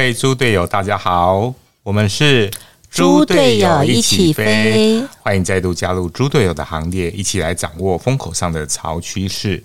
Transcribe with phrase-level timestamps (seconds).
[0.00, 2.50] 位猪队友，大家好，我们是
[2.90, 9.62] 猪队友一起飞，欢迎再度加入猪队友的行列，一起来掌握风口上的潮趋势。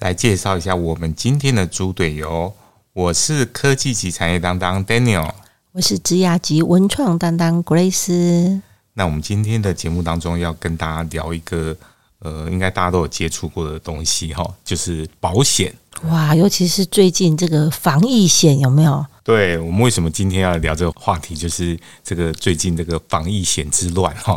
[0.00, 2.52] 来介绍一下我们今天的猪队友，
[2.92, 5.30] 我是科技及产业担当 Daniel，
[5.70, 8.60] 我是职涯级文创担当 Grace。
[8.94, 11.76] 那我们今天的节目当中要跟大家聊一个，
[12.18, 15.72] 呃，应该大家都有接触过的东西哈，就是保险。
[16.08, 19.04] 哇，尤其是最近这个防疫险有没有？
[19.24, 24.36] 对我们为什么今天要聊这个话题，就是这个最近这个防疫险之乱哈。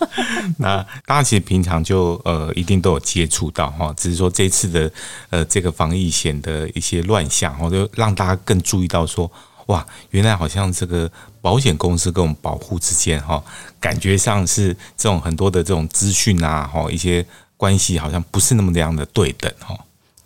[0.58, 4.90] 那大家其实平常就呃一定都有接触到哈，只是说这次的
[5.30, 9.30] 呃这个防疫险的一些乱象，哈，就让大家更注意到说，
[9.66, 13.42] 哇，原来好像这个保险公司跟我们保护之间哈，
[13.80, 17.24] 感觉上是这种很多的这种资讯啊，哈，一些
[17.56, 19.74] 关系好像不是那么那样的对等哈。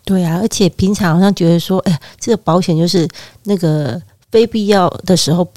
[0.05, 3.07] 对啊，而且平常好像觉得说，哎，这个保险就是
[3.43, 4.01] 那个
[4.31, 5.47] 非必要的时候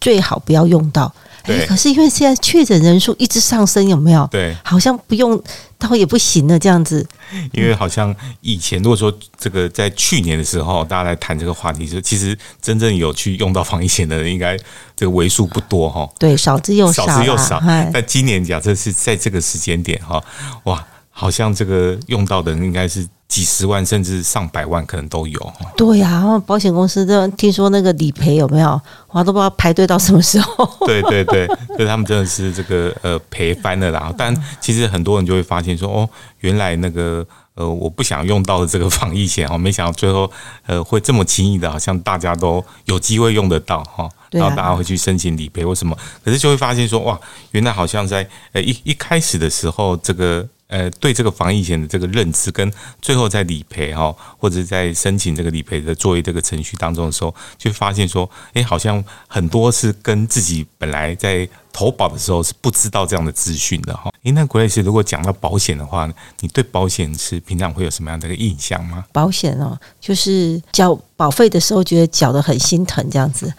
[0.00, 1.12] 最好不要用到。
[1.42, 4.26] 哎，可是因为现在确诊人数一直上升，有没有？
[4.32, 5.40] 对，好像不用
[5.78, 7.06] 到也不行了，这样子。
[7.52, 14.56] 因为好像以前如果说这个在去年的时候，大家来谈这个话题，就其实真正有去用到防疫险的人，应该
[14.96, 16.08] 这个为数不多哈。
[16.18, 17.62] 对，少之又少，少之又少。
[17.92, 20.20] 但今年假设是在这个时间点哈，
[20.64, 23.06] 哇，好像这个用到的人应该是。
[23.28, 25.52] 几十万甚至上百万可能都有。
[25.76, 28.80] 对呀，然后保险公司这听说那个理赔有没有？
[29.08, 30.86] 我都不知道排队到什么时候。
[30.86, 31.46] 对对对，
[31.76, 34.12] 所以 他们真的是这个呃赔翻了啦。
[34.16, 36.08] 但其实很多人就会发现说，哦，
[36.40, 40.30] 原来那个呃我不想用到的这个防疫险哦，没想到最后
[40.66, 44.08] 呃会这么轻易的，好像大家都有机会用得到哈。
[44.30, 47.18] 然后大家会去申请理赔或什么，可是就会发现说，哇，
[47.50, 50.46] 原来好像在呃一一开始的时候这个。
[50.68, 61.48] 呃，对这个防疫险的这个认知，跟最后在理赔哈，或者在申请这个理赔的作业这个程序当中的时候，就发现说，哎，好像很多是跟自己本来在。
[61.76, 64.10] 投保的时候是不知道这样的资讯的哈。
[64.24, 66.10] 诶，那 Grace，如果讲到保险的话，
[66.40, 69.04] 你对保险是平常会有什么样的一个印象吗？
[69.12, 73.52] 保险哦，就是交保费的时候觉得缴的很心疼这样子，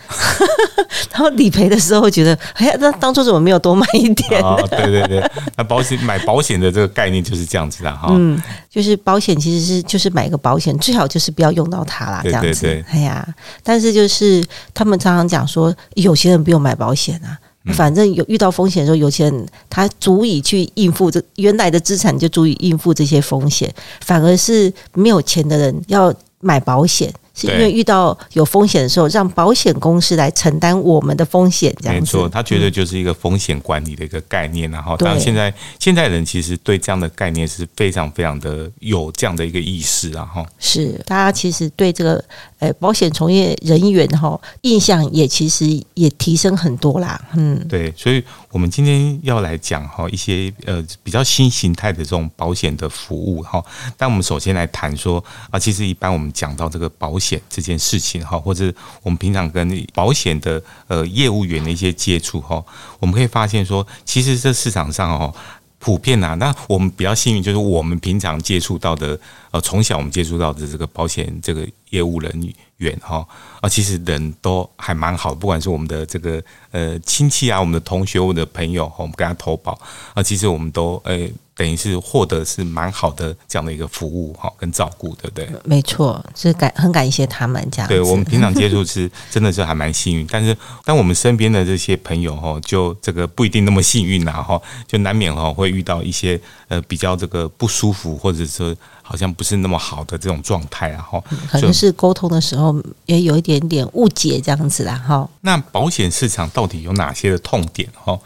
[1.14, 4.42] 然后理赔的时候觉得，哎呀，那当初怎么没有多买一点？
[4.44, 8.08] 啊，对对对，那保险买保险的这个概念就是这样子的哈。
[8.10, 12.84] 嗯，就是保险其实是就是买一个保险，最好就是不要用到它啦，这样子。
[12.90, 13.28] 哎呀，
[13.62, 17.38] 但是就是他们常常讲说，有些人不用买保险啊。
[17.74, 23.74] 反正有遇到风险的时候，有钱人他足以去应付这原来的资产，就足以应付这些风险。
[24.02, 27.14] 反而是没有钱的人要买保险。
[27.40, 32.28] 是因为遇到有风险的时候，让保险公司来承担我们的风险，这样没错。
[32.28, 42.26] 他觉得就是一个风险管理的一个概念，然后当然现在现在人其实对这样的概念是非常非常的有这样的一个意识，然后是大家其实对这个
[42.58, 53.64] 呃保险从业人员哈印象也其实也提升很多啦，嗯，对，所以我们今天要来讲哈一些呃比较新形态的这种保险的服务哈，
[53.96, 57.28] 但我们首先来谈说啊，其实一般我们讲到这个保险。
[57.28, 62.64] 险这件事情哈，或者我们平常跟保险的呃业务员的一些接触哈，
[63.00, 65.36] 我们可以发现说，其实这市场上哦，
[65.80, 69.20] 普遍啊，那我们比较幸运，就是我们平常接触到的
[69.52, 73.26] 呃，从小我们接触到的这个保险这个业务人员哈
[73.62, 76.42] 啊，其实人都还蛮好，不管是我们的这个
[76.72, 79.80] 呃亲戚啊，我们的同学、我们的朋友，我们跟他投保
[80.14, 81.28] 啊，其实我们都呃。
[81.58, 85.50] 等于是获得是蛮好的这样的一个服务哈，跟照顾，对不对？
[85.66, 87.90] 没错，是感很感谢他们这样。
[87.90, 101.24] 对我们平常接触是 真的是还蛮幸运，但是当我们身边的这些朋友哈，就这个不一定那么幸运啦哈，就难免哈会遇到一些呃比较这个不舒服，或者说好像不是那么好的这种状态啊哈。
[101.50, 105.30] 可能是沟通的时候也有一点点点误解这样子啦哈。
[105.42, 108.20] 那保险市场到底有哪些的痛点哈？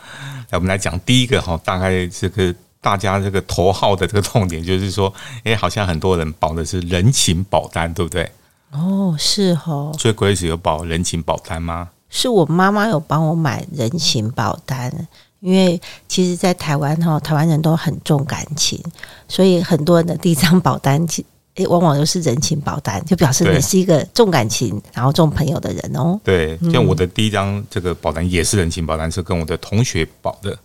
[0.50, 2.54] 来，我们来讲第一个哈，大概这个。
[2.84, 5.13] 大家这个头号的这个痛点就是说，
[5.44, 8.28] 哎，好像很多人保的是人情保单，对不对？
[8.72, 9.96] 哦，是哦。
[10.00, 11.90] 所以 Grace 有保人情保单吗？
[12.10, 14.92] 是我妈妈有帮我买人情保单，
[15.42, 18.84] 因为其实，在台湾哈，台湾人都很重感情，
[19.28, 21.24] 所以很多人的第一张保单，其
[21.56, 26.19] 诶，往往都是人情保单，就表示你是一个重感情然后重朋友的人哦。
[26.24, 30.57] 对，像我的第一张这个保单也是人情保单，是跟我的同学保的。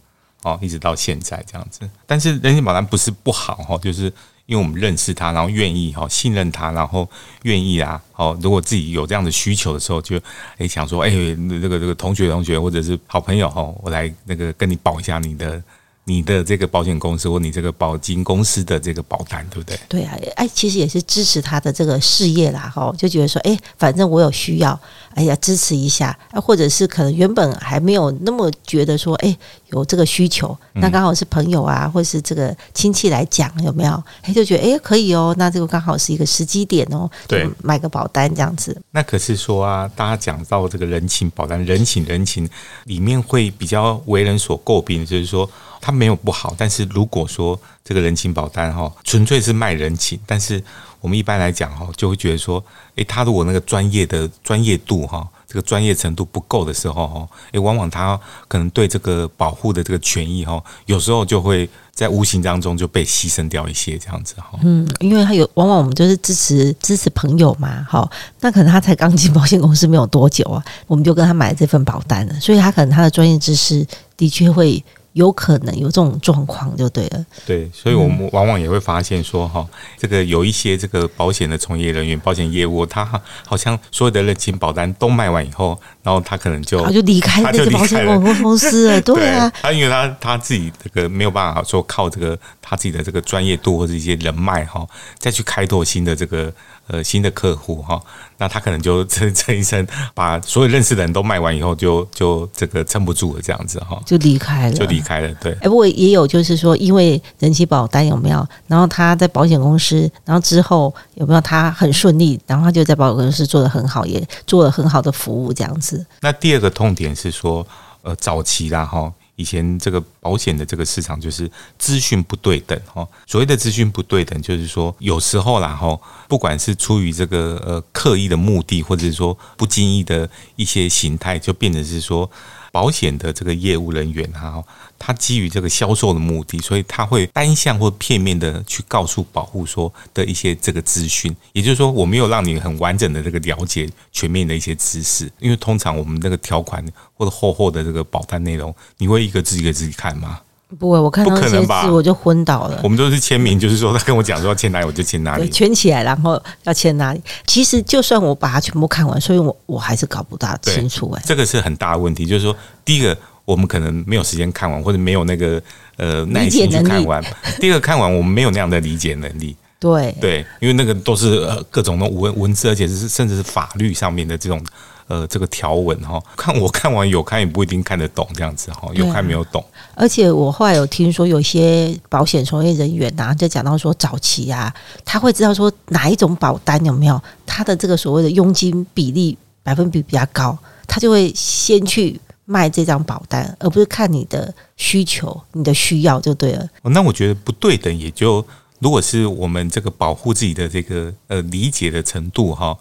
[0.42, 4.04] 哦，一直到现在这样子，但是人情保单不是不好哈，就是
[4.44, 7.08] 因为我们认识他，然后愿意哈信任他，然后
[7.42, 10.20] 愿意啊，哦，如果自己有这样的需求的时候，就
[10.58, 15.60] 哎想说，哎，这个这个同学同学或者是好朋友哈，我来那个跟你保一下你的
[16.08, 19.76] 你的这个保险公司或你这个保金公司的这个保单，对不对？
[19.88, 24.78] 对啊，哎，其实也是支持他的这个事业啦，哈，就觉得说，哎，反正我有需要，
[25.14, 29.36] 哎呀，支持一下，或者是可能原本还没有那么觉得说，哎，
[29.70, 34.00] 有这个需求，那刚好是朋友啊，或是这个亲戚来讲，有没有？
[34.22, 38.80] 哎，就觉得哎，可以哦，那这个刚好是一个时机点哦，对，买个保单这样子。
[38.92, 42.48] 那可是说啊，大家讲到这个人情保单，人情人情
[42.84, 45.50] 里面会比较为人所诟病，就是说。
[45.86, 50.60] 它没有不好，但是如果说这个人情保单哈，纯粹是卖人情，但是
[51.00, 52.60] 我们一般来讲哈，就会觉得说，
[52.96, 58.18] 诶，他如果那个专业的专业度哈，这个专业程度不够的时候哈，诶，往往他
[58.48, 64.58] 可能对这个保护的这个权益哈，有时候就会在无形当中就被牺牲掉一些这样子哈。
[64.64, 68.10] 嗯，因为他有往往我们就是支持支持朋友嘛，哈，
[68.40, 73.86] 那可能他才刚进保险公司没有多久啊，我们就跟他买这份保单了，所以他可能他的专业知识
[74.16, 74.84] 的确会。
[75.16, 79.66] 有可能有这种状况就对了，对，所以我们往往也会发现说，哈，
[79.96, 83.02] 这个有一些这个保险的从业人员、保险业务，他
[83.46, 88.04] 好像所有的人情保单都卖完以后，然后他可能就他就离开那个保险
[88.42, 94.86] 公司了， 对啊，他因为他他自己这个没有办法说靠这个他自己的这个专业度或者一些人脉哈，
[95.18, 96.52] 再去开拓新的这个。
[96.88, 98.00] 呃，新的客户哈，
[98.38, 105.34] 那他可能就 这这一生把所有认识的人都卖完以后，就就这个撑不住了，这样子哈，就离开了，就离开了。
[105.40, 108.46] 对，哎，不过也有就是说，因为人气保单有没有？
[108.66, 112.38] 然后他在保险公司，然后之后有没有他很顺利？
[112.46, 116.04] 然后他就在保险公司做的很好，也做了很好的服务，这样子。
[116.20, 117.66] 那第二个痛点是说，
[118.02, 119.12] 呃，早期啦哈。
[119.38, 125.96] 以前这个保险的这个市场就是资讯不对等哦，所谓的资讯不对等，就是说有时候啦哈，
[126.26, 132.28] 不管是出于这个呃刻意的目的，或者是说不经意的一些形态，就变成是说。
[132.72, 134.62] 保险的这个业务人员哈，
[134.98, 146.84] 他基于这个销售的目的，所以他会单向或片面的去告诉保护说的一些这个资讯，也就是说，我没有让你很完整的这个了解全面的一些知识，因为通常我们这个条款
[147.14, 150.40] 或者厚厚的这个保单内容，你会一个字一个字看吗？
[150.80, 152.80] 不会，我看到这些字我就昏倒了。
[152.82, 157.22] 我们都是签名，就是说他跟我讲说要签哪里，我就签哪里，圈起来，然后要签哪里。
[157.46, 161.08] 其实就算我把它全部看完，所以我我还是搞不大清楚。
[161.16, 162.54] 哎，这个是很大的问题，就是说，
[162.84, 165.62] 第一个我们可能没有时间看完，或者没有那个
[165.98, 167.22] 呃耐心去看完；
[167.60, 169.56] 第二个看完我们没有那样的理解能力。
[169.78, 174.60] 对对，因为那个都是呃各种的文文字，而且是甚至是法律上面的这种。
[175.08, 179.64] 呃，这个条文哈， 看我看完有看也不一定看得懂这样子哈，有看没有懂。
[179.94, 184.74] 而且我后来有听说，有些保险从业人员呐，就讲到说，早期啊，
[185.04, 190.58] 他会知道说哪一种保单有没有他的这个所谓的佣金比例百分比比较高，
[190.88, 196.68] 他就会先去卖这张保单，而不是看你的需求、你的需要就对了。
[196.82, 198.44] 那我觉得不对等，也就
[198.80, 202.76] 如果是我们这个保护自己的这个呃理解的程度哈。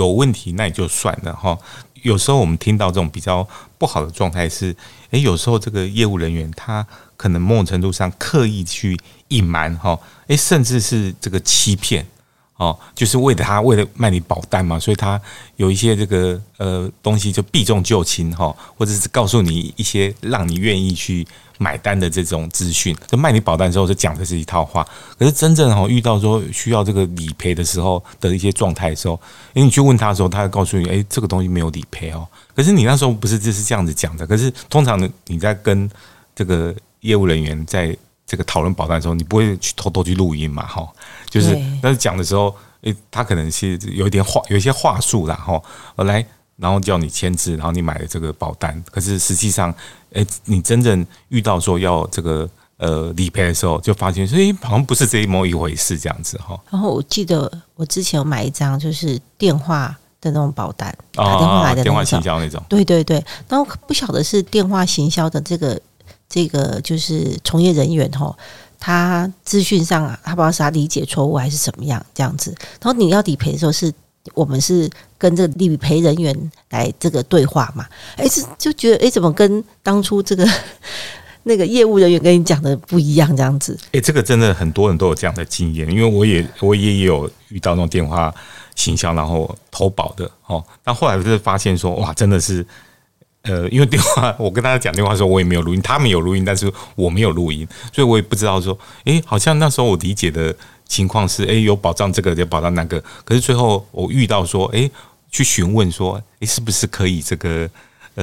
[0.00, 1.58] 有问题那也就算了哈。
[2.02, 4.74] 有时候我们听到这种比较不好的状态是，
[5.10, 6.86] 诶，有时候这个业务人员他
[7.16, 8.98] 可能某种程度上刻意去
[9.28, 9.98] 隐瞒哈，
[10.28, 12.06] 诶，甚至是这个欺骗
[12.60, 15.18] 哦，就是为了他为了卖你保单嘛，所以他
[15.56, 21.26] 有一些这个呃东西就避重就轻哈，或者是告诉你一些让你愿意去。
[21.62, 24.82] 买单的这种资讯，就卖你保单的时候，就讲的是一套话。
[25.18, 29.20] 可是真正哈遇到说需要这个理赔的时候的一些状态的时候，
[29.52, 32.26] 因为，你去问他的时候，他会告诉你，诶，这个东西没有理赔哦。
[32.56, 34.26] 可是你那时候不是就是这样子讲的？
[34.26, 35.86] 可是通常你在跟
[36.34, 37.94] 这个业务人员在
[38.30, 40.64] 这个讨论保单的时候，你不会去偷偷去录音嘛？
[40.64, 40.88] 哈，
[41.28, 45.60] 就是但是讲的时候，诶，他可能是有一点话，有一些话术啦，哈，
[46.04, 46.24] 来。
[46.60, 49.74] 然后叫你签字，然后你买了这个保单，可是实际上，
[50.12, 52.46] 哎，你真正遇到说要这个
[52.76, 56.60] 呃理赔的时候，就发现，哎，好像不是这么一回事，这样子哈。
[56.68, 62.62] 然后我记得我之前有买一张就是电话的那种保单，打电话来的电话行销那种。
[62.68, 65.80] 对对对，然后不晓得是电话行销的这个
[66.30, 68.34] 这个就是从业人员哈，
[68.78, 72.54] 他资讯上啊，他不知道是他理解错误还是怎么样这样子。
[72.80, 73.92] 然后你要理赔的时候是。
[74.34, 77.86] 我们是跟这个理赔人员来这个对话嘛？
[78.16, 80.46] 哎，是就觉得哎，怎么跟当初这个
[81.44, 83.34] 那个业务人员跟你讲的不一样？
[83.34, 83.76] 这样子？
[83.92, 88.32] 哎，这个真的很多人都有这样的经验，因为我也我也有遇到那种电话
[88.76, 90.62] 形象，然后投保的哦。
[90.84, 92.64] 但后来就是发现说，哇，真的是
[93.42, 100.54] 呃，因为电话 我跟大家讲电话的时候，我也没有录音，他们有录音，但是我没有录音，所以我也不知道说，哎，好像那时候我理解的。
[100.90, 104.90] 情况是，哎，有保障这个，有保障那个，可是最后我遇到说，哎，
[105.30, 107.70] 去询问说，哎，是不是可以这个，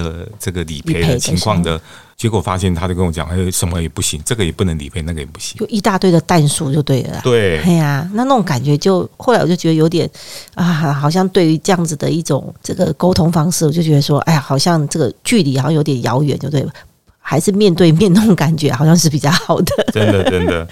[0.03, 1.79] 呃这个理赔的情况的。
[2.15, 7.21] 结果发现，他就跟我讲，哎，什么也不行，这个也不能理赔，那个也不行，就一大堆的弹数就对了。
[7.23, 10.09] 对，哎呀，那那种感觉就后来我就觉得有点
[10.55, 16.73] 啊，好像对于这样子的一种这个沟通方式，我就觉得说，哎呀，好像这个距离好像有点遥远，就对了。
[17.19, 19.89] 还是面对面那种感觉，好像是比较好的。
[19.93, 20.65] 真的，真的。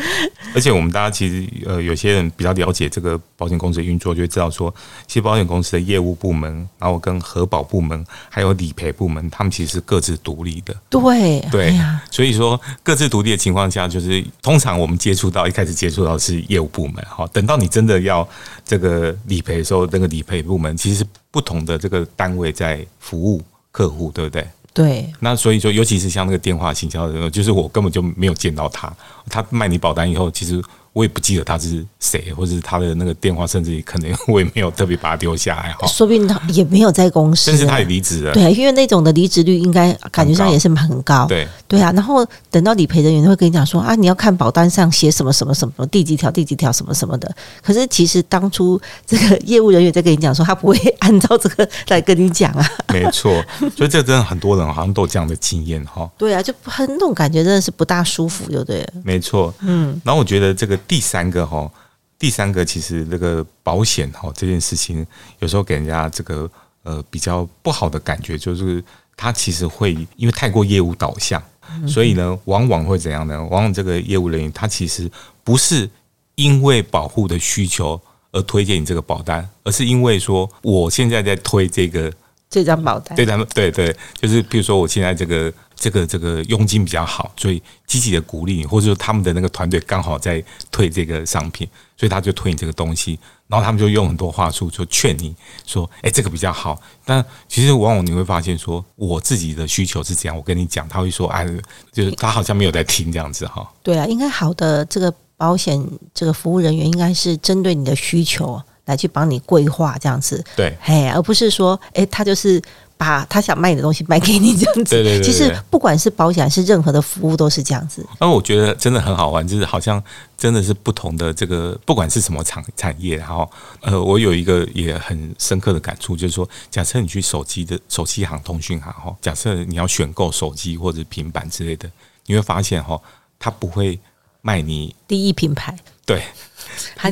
[0.55, 4.73] 而且我们大家其实呃，有些人比较了解这个保险公司的运作，就会知道说，
[5.05, 10.73] 其实保险公司的业务部门，然后跟核保部门还有理赔部门，他们其实各自独立的。
[10.89, 11.77] 对对，
[12.09, 18.27] 所以说各自独立的情况下，就是通常我们接触到一开始接触到是业务部门，哈，等到你真的要
[18.65, 24.47] 这个理赔的时候，那个理赔部门其实不同的这个单位在服务客户，对不对？
[24.75, 28.95] 对，那所以说，尤其是像那个电话行销的，就是我根本就没有见到他，
[29.27, 30.61] 他卖你保单以后，其实。
[30.95, 35.85] 我也不记得他是谁，或者是他的那个电话，甚至可能我也没有特别把他丢下来哈。
[35.87, 38.31] 说不定他也没有在公司，甚至他也离职了。
[38.31, 41.25] 对，因为那种的离职率应该感觉上也是很高。
[41.25, 47.29] 对对啊，然后等到理赔人员会跟你讲说啊，你要看保单上写什么什么什么第几条第几条什么什么的。
[47.61, 52.65] 可是其实当初这个业务人员在跟你讲说，他不会按照这个来跟你讲啊。
[52.93, 53.43] 没错，
[53.75, 56.09] 所以这真的很多人好像都有这样的经验哈。
[56.17, 58.93] 对啊，就很那种感觉真的是不大舒服，就对了。
[59.03, 59.99] 没错，嗯。
[60.05, 61.71] 然后我觉得这个第三个哈。
[62.17, 65.05] 第三个，其实那个保险哈这件事情，
[65.39, 66.49] 有时候给人家这个
[66.83, 68.81] 呃比较不好的感觉，就是
[69.17, 71.43] 它其实会因为太过业务导向，
[71.85, 73.37] 所以呢，往往会怎样呢？
[73.51, 75.11] 往往这个业务人员他其实
[75.43, 75.87] 不是
[76.35, 78.01] 因为保护的需求
[78.31, 82.11] 而推荐你这个保单，而是因为说我现在在推这个
[82.49, 85.53] 这张保单，对，咱们对对，就是比如说我现在这个。
[85.75, 91.67] 这个这个佣金比较好，所以积极的鼓励你，或者说他们的那个团队刚好在推这个商品，
[91.97, 101.45] 所以他就推你这个东西，然后他们就用很多话术就劝你说：“哎，这个比较好。”但其实往往你会发现，说我自己的需求是这样，我跟你讲，他会说：“哎，
[101.91, 112.61] 就是他好像没有在听这样子哈。”对啊，应该好的这个保险这个服务人员应该是针对你的需求来去帮你规划这样子，对，嘿，而不是说，哎，他就是。
[112.97, 114.83] 把他想卖你的东西卖给你，这样子。
[114.85, 115.23] 对对对。
[115.23, 118.05] 其实不管是保险还是任何的服务，都是这样子。
[118.19, 120.01] 那我觉得真的很好玩，就是好像
[120.37, 123.49] 真的是不同的这个，不管是什么产产业，然后
[123.81, 131.89] 呃，我有一个也很深刻的感触，就是说，假设你去手机的手机行、通讯行哈，假设你要选购手机或者平板之类的，
[132.25, 132.99] 你会发现哈，
[133.37, 133.99] 他不会
[134.41, 135.77] 卖你第一品牌。
[136.05, 136.21] 对。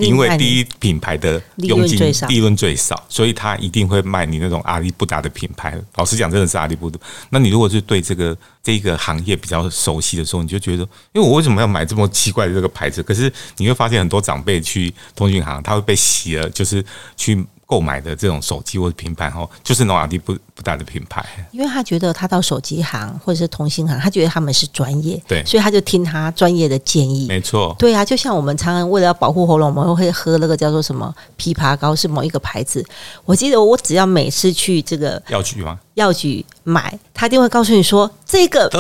[0.02, 1.98] 因为第一品牌的佣金
[2.28, 5.80] 利润最少，所以他一定会卖你那种阿里不达的品牌。
[5.96, 7.00] 老实讲，真的是阿里不达。
[7.30, 10.84] 那你如果是对这个这个行业比较熟悉的时候，你就觉得，
[11.14, 13.02] 因为我为什么要买这么奇怪的这个牌子？
[13.02, 16.84] 可是你会发现，很多长辈去通讯行，他会被洗了，就是
[17.16, 17.46] 去。
[17.74, 27.26] 购买的这种手机或者平板哦，就是诺瓦迪不不大的品牌，因为他觉得他到手机行或者是同行行，他觉得他们是专业，对，所以他就听他专业的建议。
[27.28, 32.86] 没错，对啊，就像我们常常为了要保护喉咙，我们会喝那个叫做什么枇杷膏，是某一个牌子。
[33.26, 35.80] 我记得我只要每次去这个药局吗？
[35.96, 38.78] 药局买，他一定会告诉你说这个比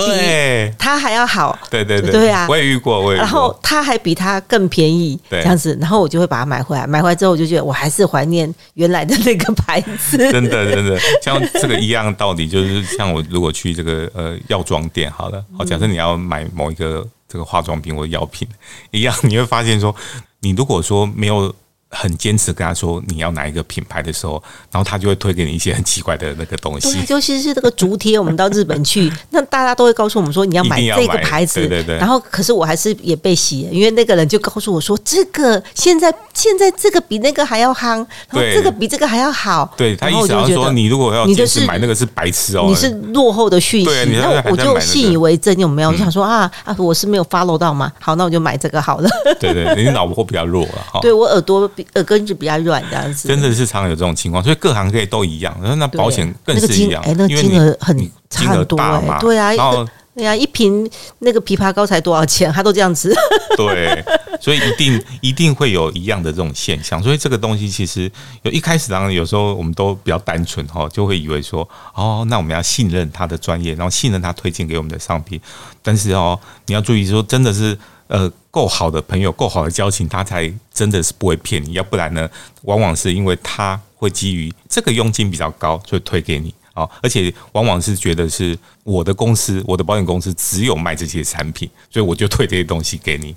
[0.79, 1.57] 他还要好。
[1.69, 3.17] 对对对，对啊，我也遇过，我也。
[3.19, 6.87] 然后他还比他更便宜，这样子，然后我就会把它买回来。
[6.87, 10.17] 买回来之后，我就觉得我还是怀念原来的那个牌子。
[10.31, 18.47] 真的真的，像这个一样道理，就是像我如果去这个呃药妆店，好了，好，假设你要买某一个这个化妆品或者药品
[18.91, 19.95] 一样，你会发现说，
[20.41, 21.53] 你如果说没有。
[21.93, 26.97] 很坚持跟他说你要哪一个品牌的时候，然后他就会推给你一些很奇怪的那个东西。
[27.07, 31.59] 尤其是这个竹贴，我们到日本去， 那大家都会告诉我们说你要买这个牌子。
[31.59, 31.97] 对对对。
[31.97, 39.71] 然后，可是我还是也被洗，因为那个人就告诉我说，这个现在现在这个比那个还要夯，然后这个比这个还要好。
[39.77, 43.89] 对他意思是说，你如果要你就是买那个是白痴哦，你是落后的讯息。
[44.19, 45.89] 那我就信以为真，有没有？
[45.89, 47.91] 我想说啊啊，我是没有 follow 到吗？
[47.99, 49.09] 好，那我就买这个好了。
[49.39, 50.99] 对对，你脑波比较弱了。
[51.01, 51.82] 对我耳朵比。
[51.95, 55.55] 耳根子比较软，这样子真的是常有这种情况，所以各行各业都一样。
[55.61, 57.97] 然后那保险更是一样，哎，那金额很
[58.29, 62.51] 差很多嘛，对啊，然后对啊，一瓶那个枇杷膏才多少钱？
[62.51, 63.13] 他都这样子，
[63.57, 64.03] 对，
[64.39, 67.01] 所以一定一定会有一样的这种现象。
[67.01, 68.11] 所以这个东西其实
[68.43, 75.41] 有一开始当然有时候我们都比较单纯哈，就会以为说哦，那我们要信任他的专业，然后信任他推荐给我们的商品。
[75.81, 77.77] 但是哦，你要注意说，真的是。
[78.13, 81.73] 呃，够好的朋友，够好的交情，他才真的是不会骗你。
[81.73, 82.29] 要不然呢，
[82.61, 86.87] 往往是因为他会基于这个佣金比较高，所以推给你啊。
[87.01, 93.35] 而且往往是觉得是我的公司，我的保险公司只有卖这些产品，所以我就退这些东西给你。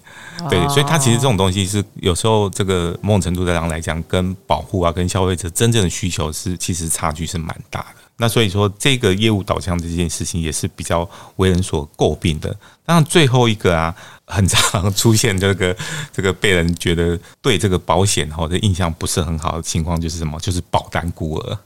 [0.50, 8.02] 对，所以他其实这种东西是有时候这个某种程度上来讲，跟保护啊，跟消费者真正的需求是其实差距是蛮大的。
[8.18, 11.06] 那所以说，这个业务导向这件事情也是比较
[11.36, 12.54] 为人所诟病的。
[12.84, 13.94] 当然，最后一个啊，
[14.26, 15.76] 很常出现这个
[16.12, 20.38] 这个被人觉得对这个保险哈的印象不是很好的情况，就是什么？
[20.40, 21.58] 就是保单孤儿。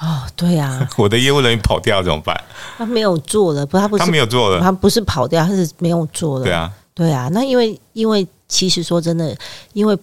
[0.00, 2.38] 哦，对呀， 我的业务人员跑掉怎么办？
[2.76, 6.44] 他没有做了，不，他不是他没有做了，他不是跑掉，他是没有做了。
[6.44, 7.28] 对啊，对啊。
[7.32, 9.36] 那因为因为其实说真的，
[9.72, 9.98] 因为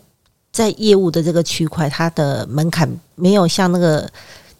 [0.52, 4.10] 在业务的这个区块，它的门槛没有像那个。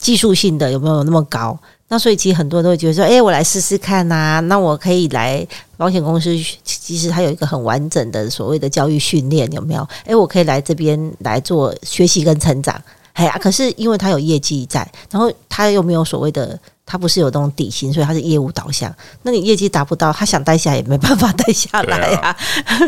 [0.06, 1.58] 技术性的有没有那么高？
[1.88, 4.40] 那所以其实很多人都会觉得说，哎，我来试试看呐。
[4.42, 5.44] 那我可以来
[5.78, 6.30] 保险公司，
[6.64, 9.88] 其实它有一个很完整的所谓的教育训练，有没有？
[10.06, 12.80] 哎，我可以来这边来做学习跟成长。
[13.14, 18.96] 哎呀，可是因为它有业绩在，然后它又没有所谓的，它不是有那种底薪，所以它是业务导向。
[19.24, 22.38] 那你业绩达不到，他想待下也没办法待下来呀，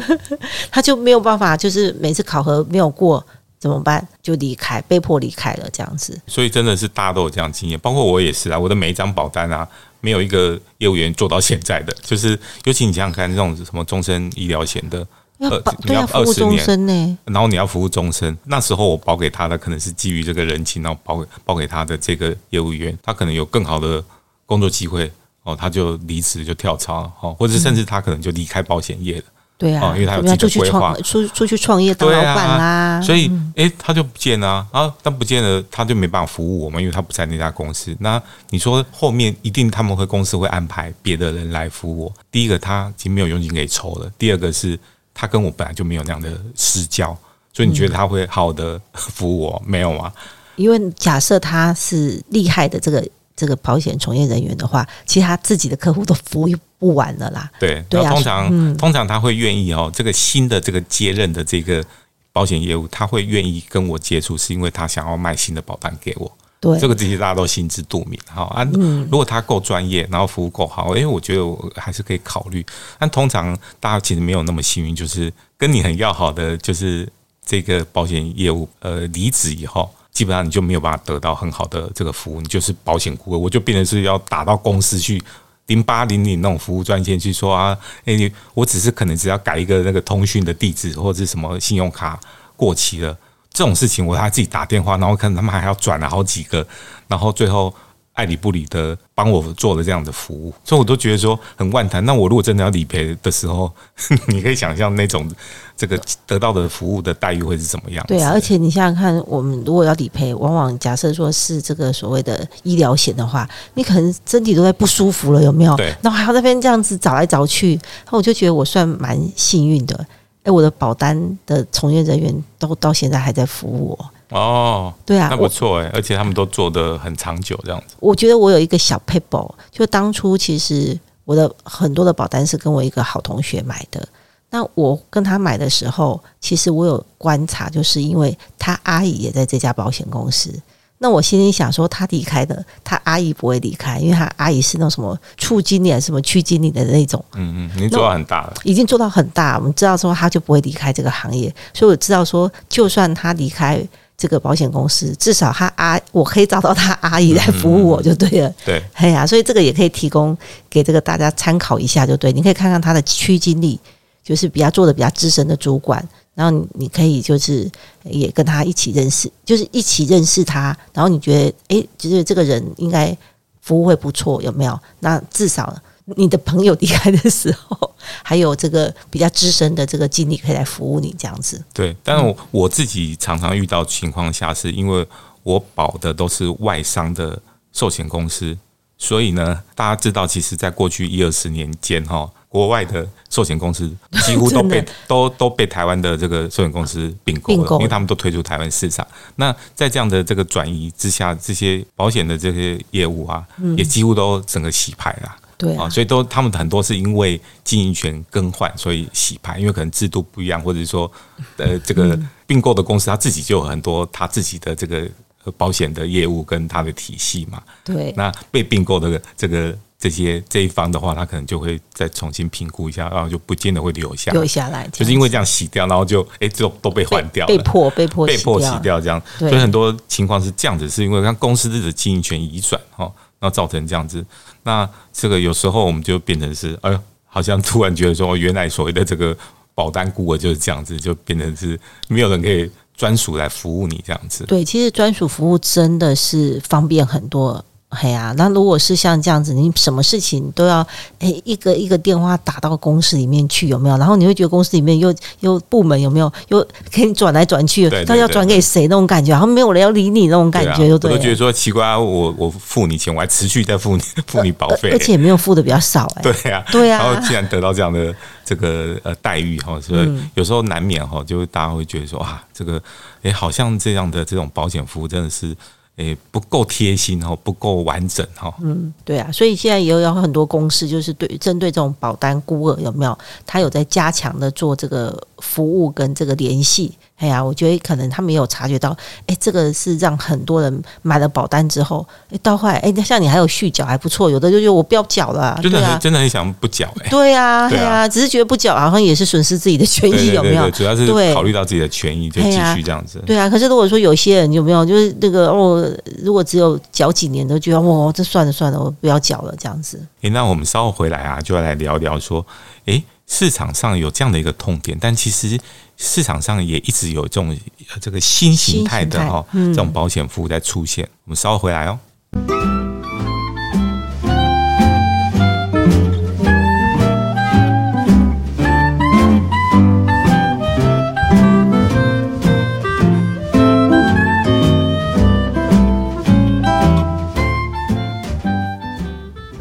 [0.69, 3.25] 他就没有办法，就是每次考核没有过。
[3.59, 4.07] 怎么办？
[4.21, 6.19] 就离开，被迫离开了这样子。
[6.27, 8.59] 所以真的是大家都有这样经验，包括我也是啊。
[8.59, 9.67] 我的每一张保单啊，
[9.99, 11.91] 没有一个业务员做到现在的。
[12.03, 15.05] 就是尤其你想想看，这种什么终身医疗险的，
[15.39, 18.37] 呃，你要服务终身呢，然后你要服务终身。
[18.45, 24.03] 那时候我保给他的可能是基于这个人情，然后保给保给他的这个业务员，他可能有更好的
[24.45, 25.11] 工作机会
[25.41, 29.23] 哦，他就离职就跳槽哦，或者甚至他可能就离开保险业了。
[29.57, 37.95] 对啊，因为他有自己的规划，出出去创业当老板啦，所以哎，他就不见了啊，但不见了，他就没办法服务我们，因为他不在那家公司。
[37.99, 38.21] 那
[38.51, 42.13] 你说后面一定他们会公司会安排别的人来服务我？
[42.31, 44.79] 第一个他已经没有佣金给抽了，第二个是
[45.11, 47.17] 他跟我本来就没有那样的私交，
[47.51, 49.63] 所以你觉得他会好的服务我？
[49.65, 50.13] 没有吗？
[50.55, 53.03] 因为假设他是厉害的这个。
[53.37, 57.49] 这个保险从业人员的话，其实他自己的客户都服务不完了啦。
[57.59, 58.11] 对，对啊。
[58.11, 61.85] 通常，通常他会愿意哦，这个新的这个接任的这个
[62.33, 66.29] 保险业务，他会愿意跟我接触，是因为他想要卖新的保单给我。
[66.59, 68.19] 对，这个其实大家都心知肚明。
[68.25, 68.67] 哈啊，
[69.11, 72.65] 如果他够专业，然后服务够好，哎，我觉得我还是可以考虑。
[72.97, 77.07] 但通常大家其实没有那么幸运，就是跟你很要好的，就是
[77.45, 79.87] 这个保险业务，呃，离职以后。
[80.17, 85.21] 基本上你就没有办法得到很好的这个服务，你就是保险顾问，我就变成是要打到公司去
[85.67, 92.19] 零八零零那种服务专线去说啊，哎，我只是可能只要改一个那个通讯的地址或者是什么信用卡
[92.55, 93.15] 过期了
[93.51, 96.65] 这种事情，我还自己打电话，然后可能他们还要转了好几个，
[97.07, 97.71] 然后最后。
[98.17, 102.03] 爱理不理的帮我做了这样的服务，所以我都觉得说很万谈。
[102.03, 103.71] 那我如果真的要理赔的时候，
[104.27, 105.29] 你可以想象那种
[105.75, 108.03] 这个得到的服务的待遇会是怎么样？
[108.07, 115.75] 对啊，而且你想想看，我们如果要理赔，往往假设说是这个所谓的医疗险的话，你可能身体都在不舒服了，有没有？
[115.77, 115.93] 对。
[116.01, 117.79] 然后还要那边这样子找来找去，
[118.11, 119.95] 那我就觉得我算蛮幸运的。
[120.41, 124.09] 哎，我的保单的从业人员都到现在还在服务我。
[124.29, 127.95] 哦，对啊，那不错哎，而且他们都做的很长久，这样子。
[127.99, 134.05] 我觉得我有一个小 paper，就当初其实我的很多的保单是跟我一个好同学买的。
[134.49, 140.53] 那我跟他买的时候，其实我有观察，就是因为他阿姨也在这家保险公司。
[140.99, 147.23] 那我心里想说，他离开的，他阿姨不会离开，因为他阿姨是那种什么处经理、什么区经理的那种。
[147.35, 149.57] 嗯嗯，你做到很大了，已经做到很大。
[149.57, 153.81] 我们知道说，他就不会离开这个行业，所以我知道说，就算他离开。
[154.17, 160.35] 这个保险公司至少他阿我可以找到他阿姨来服务我就对了，对，哎呀，所以这个也可以提供
[160.67, 163.79] 给这个大家参考一下，就对，你可以看看他的区经理，
[164.23, 166.03] 就是比较做的比较资深的主管，
[166.33, 167.69] 然后你你可以就是
[168.03, 173.15] 也跟他一起认识，就是一起认识他，然后你觉得哎，觉得这个人应该
[173.61, 174.79] 服务会不错，有没有？
[174.99, 175.75] 那至少。
[176.15, 177.93] 你的朋友离开的时候，
[178.23, 181.61] 还有这个比较资深的这个经理可以来服务你这样子。
[181.73, 185.05] 对，但是我我自己常常遇到情况下，是因为
[185.43, 187.37] 我保的都是外商的
[187.73, 188.57] 寿险公司，
[188.97, 193.93] 所以呢，大家知道，其实在过去一二十年间，哈，国外的寿险公司
[194.25, 199.05] 几乎都被都都被台湾的这个寿险公司并购了，因为他们都退出台湾市场。
[199.35, 205.35] 那在这样的这个转移之下，这些保险的这些业务啊，也几乎都整个洗牌了。
[205.57, 211.11] 对啊，所以都他们很多是因为经营权更换，所以洗牌，因为可能制度不一样，或者说，
[211.57, 215.09] 呃， 这个并购的公司他自己就有很多他自己的这个
[215.57, 217.61] 保险的业务跟他的体系嘛。
[217.83, 229.01] 对，那被并购的这个这些这一方的话，他可能就会再重新评估一下，然后就不见得会留下留下来，就是因为这样洗掉，然后就哎，就都被换掉，被迫被迫被迫洗掉。
[229.01, 229.19] 这样。
[229.39, 233.11] 所以很多情况是这样子，是因为让公司的经营权移转哈。
[233.39, 234.25] 那造成这样子，
[234.63, 239.37] 那这个有时候我们就变成是，哎呦，好像突然觉得说，原来所谓的这个
[239.75, 244.43] 保单顾问就是这样子，就变成是没有人可以专属来服务你这样子。
[244.45, 250.85] 对，其实专属服务真的是方便很多，哎呀，那如果是像这样子，你什么事情都要
[251.19, 253.97] 哎一个一个电话打到公司里面去，有没有？
[253.97, 259.31] 然后你会觉得公司里面又又部门有没有又给你转来转去，到底要转给谁那种感觉？
[259.31, 261.11] 然后没有人要理你那种感觉，就对。
[261.11, 266.21] 我都觉得说奇怪，我我付你钱，我还持续在付你付你保费，而且也没有付的比较少哎。
[266.21, 266.97] 对呀，对呀。
[266.97, 272.81] 然后既然得到这样的这个呃待遇哈，所以有时候难免哈，就大家会觉得说啊，这个
[273.21, 275.55] 哎好像这样的这种保险服务真的是。
[275.97, 278.53] 诶，不够贴心哈，不够完整哈。
[278.61, 286.93] 嗯，对啊，所以现在也有很多公司，就是对针对这种保单孤儿有没有，他有在加强的做这个服务跟这个联系。
[287.17, 297.09] 哎呀，我觉得可能他没有察觉到，哎，这个是让很多人买了保单之后，哎，到后来，哎，像你还有续缴还不错，有的就觉得我不要缴了，真的很真的很想不缴哎。
[297.09, 300.69] 对呀，对呀，只是觉得不缴好像也是损失自己的权益，有没有？
[300.69, 303.19] 主要是考虑到自己的权益，就继续这样子。
[303.25, 309.99] 对啊，可是如果说有些人有没有，就是那个哦，如果只有缴几年，都觉得哇，这算了算了，我不要缴了这样子。
[310.21, 312.45] 哎，那我们稍后回来啊，就要来聊聊说，
[312.85, 313.01] 哎。
[313.29, 315.59] 市场上有这样的一个痛点，但其实
[315.97, 317.57] 市场上也一直有这种
[317.99, 321.07] 这个新形态的哈这种保险服务在出现。
[321.25, 321.99] 我们稍后回来哦。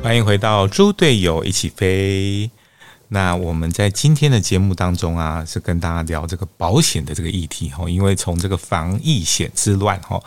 [0.02, 2.50] 欢迎回到猪队友一起飞。
[3.08, 10.20] 那我们在今天的节目当中啊，是跟大家聊这个保险的这个议题哈，因为从这个防疫险之乱哈，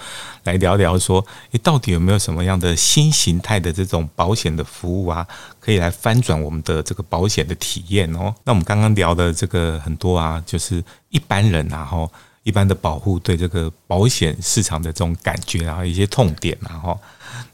[0.46, 5.28] 来聊聊说，诶，到底有没有什么样的新形态的这种保险的服务啊，
[5.60, 8.34] 可以来翻转我们的这个保险的体验哦？
[8.46, 12.10] 那我们刚刚聊的这个很多啊，就是一般人啊，哈，
[12.44, 16.98] 一般的保护对这个保险市场的这种感觉啊，一些痛点啊，哈。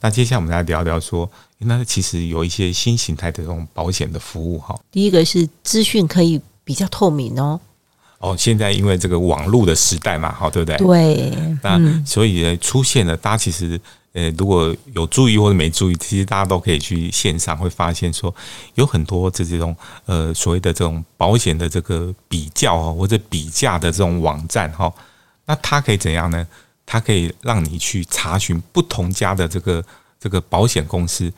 [0.02, 1.28] 那接下来我们来聊聊说。
[1.60, 4.78] 那其实有一些新形态的这种保险的服务哈。
[4.92, 7.60] 第一个是资讯可以比较透明哦。
[8.20, 10.78] 哦，现在因为这个网络的时代嘛，好对不对？
[10.78, 11.58] 对。
[11.62, 13.80] 那所以呢，出现了，大家其实
[14.14, 18.34] 呃，如果有注意或者没注意，其实大家都可以去线上会发现说，
[18.76, 24.92] 有很多这这种呃所谓的这种保险的这个比较啊，或者比价的这种网站哈。
[25.46, 26.48] 那它可以怎样呢？
[26.86, 29.84] 它可以让你去查询不同家的这个
[30.26, 31.32] 这个保险公司。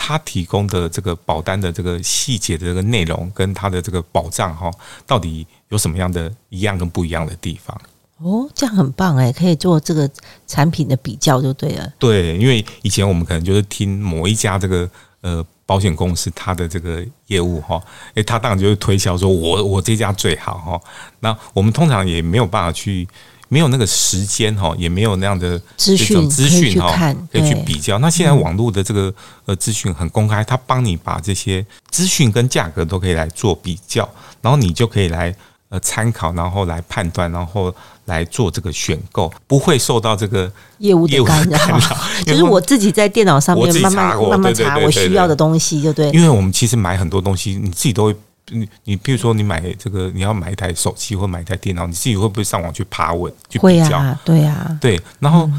[0.00, 4.70] 它提供的这个保单的这个细节的这个内容，跟它的这个保障哈，
[5.04, 7.76] 到底有什么样的一样跟不一样的地方？
[8.18, 10.08] 哦，这样很棒哎，可以做这个
[10.46, 11.92] 产品的比较就对了。
[11.98, 14.88] 对，因为以前我们可能就是听某一家这个
[15.20, 17.82] 呃保险公司它的这个业务哈，
[18.14, 20.80] 诶，他当然就是推销说我我这家最好哈，
[21.18, 23.08] 那我们通常也没有办法去。
[23.48, 27.98] 没有那个时间哈，也没有那样的资讯资讯哈，可以去比较。
[27.98, 29.12] 那现在网络的这个
[29.46, 34.08] 呃资讯很公开，它帮你把这些资讯跟价格都可以来做比较，
[34.42, 35.34] 然后你就可以来
[35.70, 41.78] 呃参考，然后来判断，然后来做这个选购，不会受到这个业务的干扰。
[42.26, 46.10] 就是我自己在电脑上面慢慢慢慢查我需要的东西，就对。
[46.10, 48.16] 因为我们其实买很多东西，你自己都会。
[48.50, 54.16] 你你譬如说你买这个你要买一台手机或买一台电脑，你自己会不会上网去爬文去比较？
[54.24, 55.00] 对呀，对。
[55.20, 55.50] 然后，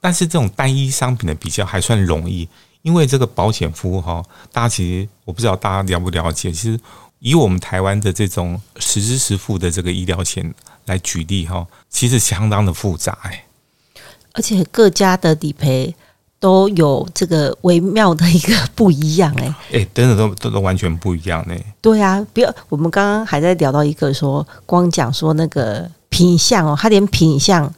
[0.00, 2.48] 但是这种单一商品的比较还算容易，
[2.82, 4.22] 因为这个保险服务哈，
[4.52, 6.52] 大家其实我不知道大家了不了解。
[6.52, 6.80] 其实
[7.18, 10.54] 以我们台湾的这种实支实付的这个医疗险
[10.86, 13.44] 来举例哈，其实相当的复杂哎，
[14.32, 15.94] 而且各家的理赔。
[16.40, 21.54] 都有这个微妙的一个不一样哎， 哎，真的都都都完全不一样呢。
[21.80, 27.72] 对啊，不要，我们刚刚还在聊到一个说，光讲说那个品相哦，他连品相，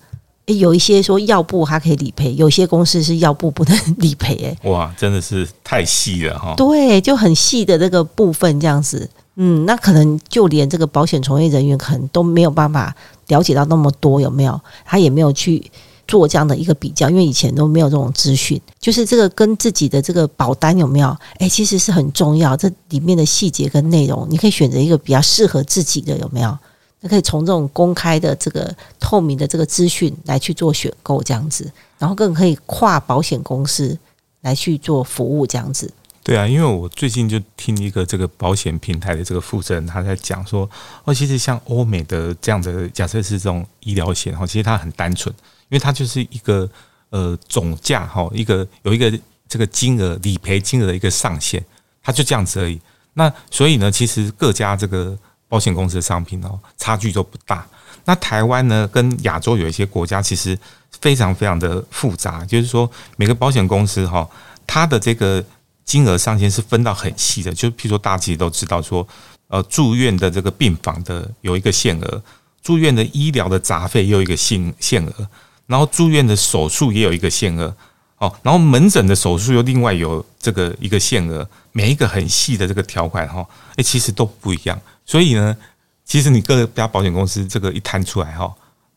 [0.44, 4.70] 有一些说药部它可以理赔，有些公司是药部不能理赔哎。
[4.70, 6.55] 哇，真的是太细了哈。
[6.57, 12.94] 对，就很细的这个部分这样子，嗯，那可能就连这个保险从业人员可能都没有办法
[13.29, 14.61] 了解到那么多，有没有？
[14.85, 15.70] 他也没有去。
[16.11, 21.16] 做这样的一个比较，因为以前都没有这种资讯，就是这个跟自己的这个保单有没有？
[21.38, 22.57] 哎，其实是很重要。
[22.57, 26.59] 这里面的细节跟内容，你可以选择一个比较适合自己的，有没有？
[27.01, 33.96] 那可以从这种公开的这个透明的这个资讯来去做选购，这样子，然后更可以跨保险公司
[34.40, 35.88] 来去做服务，这样子。
[36.23, 40.68] 对啊，因为我最近就听一个这个保险平台的这个负责人他在讲说，
[41.05, 45.33] 哦，其实像欧美的这样的假设是这种医疗险，哈，其实它很单纯。
[45.70, 46.68] 因为它就是一个
[47.09, 49.11] 呃总价哈，一个有一个
[49.48, 51.64] 这个金额理赔金额的一个上限，
[52.02, 52.78] 它就这样子而已。
[53.14, 55.16] 那所以呢，其实各家这个
[55.48, 57.66] 保险公司的商品哦，差距都不大。
[58.04, 60.59] 那台湾呢，跟亚洲有一些国家其实
[61.00, 64.28] 非常非常的复杂，就是说每个保险公司哈，
[64.66, 65.44] 它的这个
[65.85, 69.06] 金额上限是分到很细的，就譬如说大家其实都知道说，
[69.48, 72.22] 呃，住院的这个病房的有一个限额，
[72.62, 75.28] 住院的医疗的杂费又一个限限额，
[75.70, 77.72] 然后住院的手术也有一个限额，
[78.18, 85.56] 哦，然后门诊的手术又另外有这个一个限额，每一个很细的这个条款哈，诶，其实都不一样，所以呢，
[86.04, 88.52] 其实你各家保险公司这个一摊出来哈。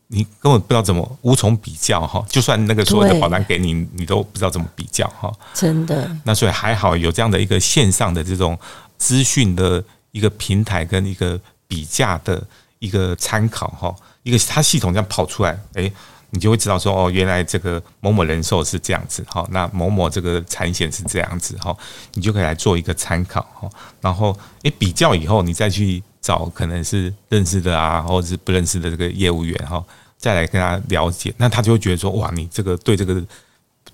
[0.08, 5.32] 你根本不知道怎么无从比较哈，就算那个所有的保单给你，你都不知道怎么比较哈。
[5.54, 6.08] 真的。
[6.24, 8.56] 那所以还好有这样的一个线上的这种
[8.98, 9.82] 资讯的
[10.12, 12.40] 一个平台跟一个比价的
[12.78, 15.90] 一个参考哈，一个它系统这样跑出来，哎，
[16.34, 21.74] 你就会知道说哦，原来这个某某人寿是这样子哈，那某某这个产险是这样子哈，
[22.12, 23.70] 你就可以来做一个参考哈。
[24.02, 26.02] 然后哎，比较以后你再去。
[26.24, 29.84] 找可能是认识的啊，或者是不认识的这个业务员哈，
[30.16, 33.22] 再来跟他了解，那他就会觉得说，哇，你这个对这个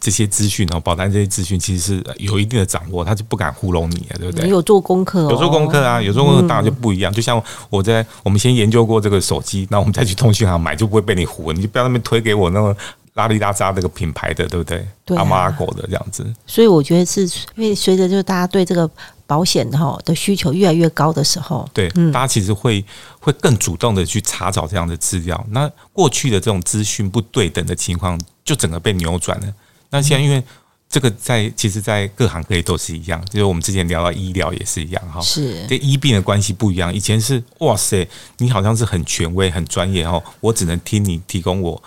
[0.01, 4.45] 这些资讯哦，保单这些资讯其实是有一定的掌握，他就不敢糊弄你啊，对不对？
[4.47, 7.13] 你有做功课，有做功课啊，有做功课当然就不一样。
[7.13, 12.75] 就像我在我们先研究过这个手机，那我们再去通讯行买，就不会被你糊，你就不要那边推给我那个
[13.15, 14.85] 拉里拉扎那个品牌的，对不对？
[15.17, 16.27] 阿猫阿狗的这样子。
[16.47, 17.23] 所以我觉得是
[17.57, 18.91] 因为随着就是大家对这个。
[19.31, 22.85] 保险哈的需求越来越高的时候，对，大家其实会
[23.21, 25.47] 会更主动的去查找这样的资料。
[25.51, 29.47] 那过去的这种资讯不对等的情况，就整个被扭转了。
[29.91, 30.43] 那现在因为
[30.89, 36.93] 这个在其实，在各行各业都是一样，就是我们之前聊到医疗也是一样哈，是这医病的关系不一样。
[36.95, 41.83] 以前是哇塞，你好像是很权威、很专业哈，我只能听你提供我。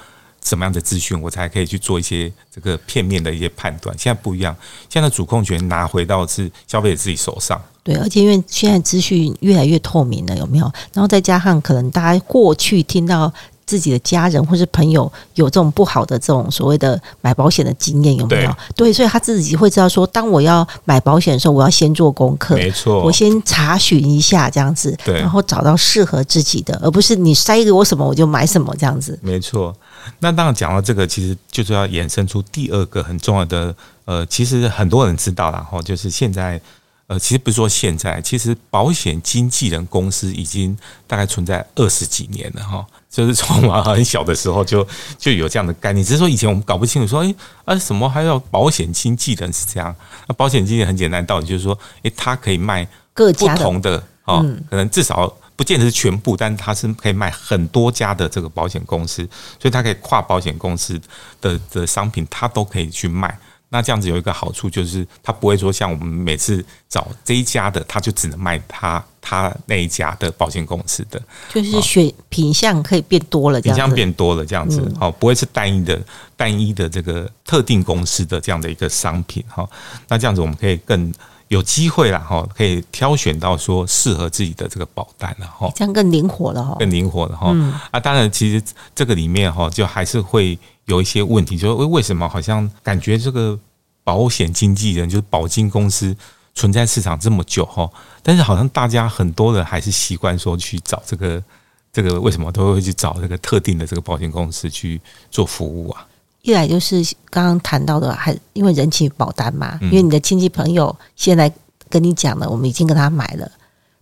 [0.45, 3.97] 什么样的资讯，我才可以去做一些这个片面的一些判断？
[3.97, 4.53] 现在不一样，
[4.89, 7.61] 现在主控权拿回到是消费者自己手上。
[7.81, 10.69] 对，而且因为现在资讯越来越透明了，有没有？
[10.91, 13.33] 然后再加上可能大家过去听到
[13.65, 18.55] 自己的家人或是朋友有这种不好的这种所谓的买保险的经验，有没有？
[18.75, 29.75] 对，所以他自己会知道说，当我要买保险的时候，我要先做功课，没错，我先查询一下这样子，对，然后找到适合自己的，而不是你塞给我什么我就买什么这样子，没错。
[30.19, 33.73] 那当然讲到这个，其实就是要衍生出第二个很重要的，
[34.03, 36.59] 呃，其实很多人知道然后，就是现在，
[37.07, 44.85] 呃，其实不是说现在，其实保险经纪人公司已经大概存在二十几年了哈，就是从我很小的时候就
[45.17, 49.95] 就有这样的概念，只是说以前我们搞不清楚，说哎啊什么还要保险经纪人是这样，
[50.27, 55.31] 那保险经纪人很简单道理就是说，哎，他可以卖各不同的哦，可能至少。
[55.55, 59.17] 不见得是全部，但是它是可以卖很多家的这个保险公司，
[59.59, 60.99] 所以他可以跨保险公司
[61.39, 63.37] 的的商品，他都可以去卖。
[63.73, 71.19] 那这样子有一个好处，就是它不会说像我们每次找这一家的，他就只能卖它它那一家的保险公司的，
[71.51, 75.99] 就是选品相可以变多了，品相变多了这样子，好，不会是单一的
[76.37, 79.67] 单一的这个特定公司的这样的一个商品哈。
[80.07, 81.11] 那这样子我们可以更。
[81.49, 87.55] 有机会了哈，可以挑选到说适合自己的这个保单了哈，这样更灵活了哈，更灵活了哈。
[87.91, 88.63] 啊，当然，其实
[88.95, 93.57] 这个里面哈，就还是会有一些问题，就是为为什么好像感觉这个
[94.03, 96.15] 保险经纪人就是保金公司
[96.53, 97.89] 存在市场这么久哈，
[98.21, 101.43] 但是好像大家很多人还是习惯说去找这个
[101.91, 104.99] 这个为什么都会去找这个特定的这个保险公司去
[105.31, 106.05] 做服务啊？
[106.41, 111.49] 一来就是刚刚谈到的，还因为人情保单嘛，因为你的亲戚朋友现在
[111.89, 113.49] 跟你讲了，我们已经跟他买了，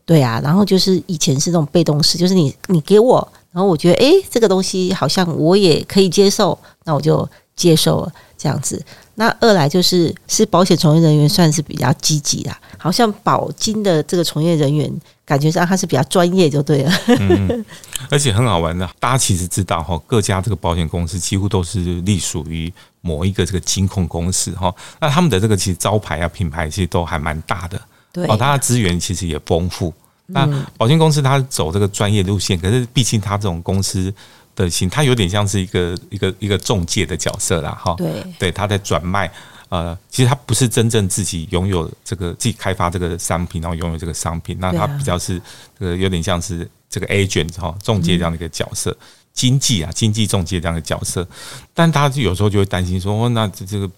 [0.05, 0.41] 对啊。
[0.43, 8.83] 然后就是以前是这种被动式，就是你你给我，然后我觉得哎，这个东西好像我也可以接受，那我就接受了这样子。
[9.15, 14.91] 那二来就是是保险从业人员算是比较积极啦，好像保金的这个从业人员。
[15.23, 17.65] 感觉上他是比较专业就对了，嗯，
[18.09, 18.85] 而且很好玩的。
[18.99, 24.75] 大家其实知道哈，各家这个保险公司几乎都是隶属于某一个这个金控公司哈。
[24.99, 29.93] 那他们的这个其实招牌啊品牌其实都还蛮大的，对，哦，它的资源其实也丰富。
[30.25, 30.45] 那
[30.77, 34.13] 保险公司它走这个专业路线，可是毕竟它这种公司
[34.63, 39.31] 的形，它有点像是一个一个一个中介的角色啦，哈，对，对，他在转卖。
[39.69, 45.41] 呃，其实他不是真正自己拥有这个自己开发这个商品，然后拥有这个商品，那他比较是
[45.79, 48.93] 这个有点像是这个 agent 哈，中介这样的一个角色，
[49.31, 51.25] 经济啊，经济中介这样的角色。
[51.73, 53.89] 但他有时候就会担心说，哦那这这个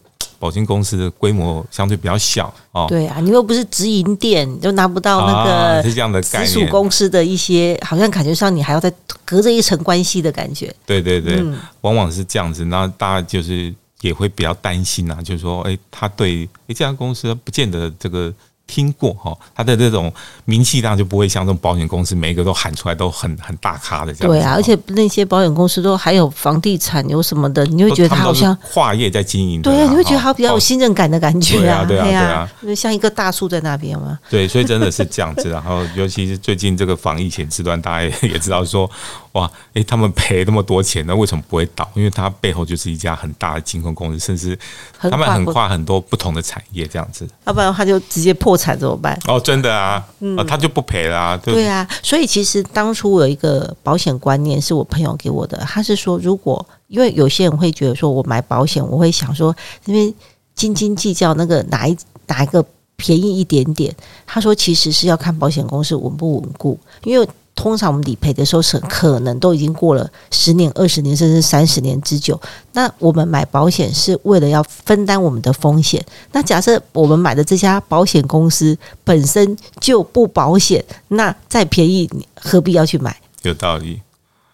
[0.44, 2.86] 保金公司的规模相对比较小哦。
[2.90, 8.92] 对啊，你又不是直营店，就拿不到那个是这样的直属公司的一些，好像感觉上你还要再
[9.24, 10.76] 隔着一层关系的感觉。
[10.86, 11.42] 对对对，
[11.80, 12.66] 往往是这样子。
[12.66, 13.74] 那大家就是。
[14.04, 18.30] 也会比较担心啊，就是说，哎，他对哎这家公司不见得这个
[18.66, 20.12] 听过哈，他的这种
[20.46, 24.32] 名气量就不会像这种保险公司每一个都喊出来都很很大咖的这样。
[24.32, 29.62] 对啊，而且那些保险公司都还有房地产有什么的，你会觉得他好像跨业在经营。
[29.62, 34.18] 对啊，你会觉得他比较有信任感的感觉啊，对啊，对啊，因为像一个大树在那边嘛。
[34.30, 35.50] 对，所以真的是这样子。
[35.50, 38.90] 然后尤其是最近这个防疫前时段，大家也也知道说。
[39.34, 41.90] 哇，诶，他们赔那么多钱，那为什么不会倒？
[41.96, 44.58] 因为它背后就是一家很大的金控公司，甚至
[45.00, 47.28] 他们很跨很多不同的产业这样子。
[47.46, 49.20] 要不然他就直接破产怎么办？
[49.28, 50.06] 哦，真的啊，
[50.38, 51.36] 啊，他就不赔了。
[51.40, 55.58] 对啊，所以其实当初我有一个保险观念，是我朋友给我的。
[55.66, 60.14] 他是说，如果因为有些人会觉得说我买保险，我会想说因为
[60.54, 62.64] 斤斤计较那个哪一哪一个
[62.98, 63.92] 便宜一点点。
[64.28, 67.28] 他说，其实是要看保险公司稳不稳固，因为。
[67.56, 72.40] 通常我们理赔的时候是可能都已经过了十年、二十年，甚至三十年之久。
[72.72, 76.04] 那我们买保险是为了要分担我们的风险。
[76.32, 83.16] 那假设我们买的这家保险公司本身就不保险，那再便宜你何必要去买？
[83.44, 84.02] 有道理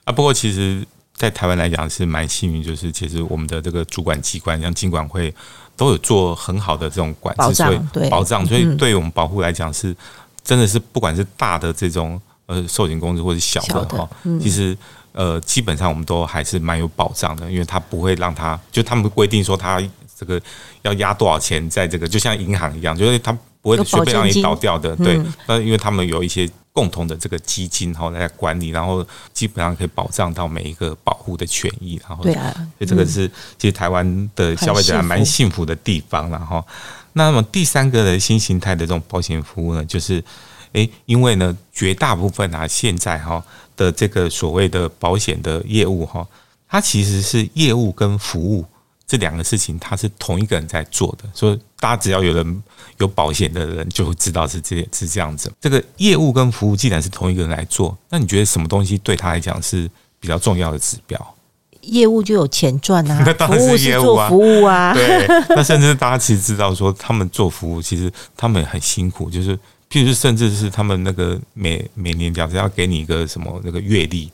[0.04, 0.12] 啊。
[0.12, 0.86] 不过其实，
[1.16, 5.34] 在台湾来讲是蛮幸运，就是其实我们的这个主管机关，像金管会，
[5.78, 9.96] 都有做很好的这种管制，所以保障，所以对我们保护来讲是
[10.44, 12.22] 真的是不管是大的这种。
[12.50, 14.10] 呃，寿险公司或者小的哈，
[14.42, 14.76] 其实
[15.12, 19.80] 呃，基本上我们都还是蛮有保障的，因为它不会让它就他们规定说它
[20.18, 20.42] 这个
[20.82, 23.32] 要压多少钱在这个，就像银行一样，就是它
[23.62, 24.96] 不会随便让你倒掉的。
[24.96, 32.02] 对，那因为他们有一些共同的这个基金哈来管理，然后基本上可以保障到每一个保护的权益。
[32.08, 33.28] 然后对啊，所以这个是
[33.60, 36.66] 其实台湾的消费者还蛮幸福的地方然后
[37.14, 40.24] 那么第三个的新形态的这种保险服务呢，就是。
[40.74, 43.44] 诶，因为呢，绝大部分啊，现在哈
[43.76, 46.26] 的这个所谓的保险的业务哈，
[46.68, 48.64] 它其实是业务跟服务
[49.08, 51.28] 这两个事情，它是同一个人在做的。
[51.34, 52.64] 所以大家只要有人
[53.00, 55.52] 有保险的人，就会知道是这是这样子。
[55.60, 61.36] 这个业务跟服务既然是同一个人来做，那你觉得什么东西对他来讲是比较重要的指标？
[61.82, 64.94] 业务就有钱赚啊， 那当然是业务啊，服务啊。
[64.94, 69.58] 对，那甚至大家其实知道说，他们做服务其实他们很辛苦，就是。
[69.90, 74.32] 譬如，甚至是他们那个每每年假设要给你一个什么那个月历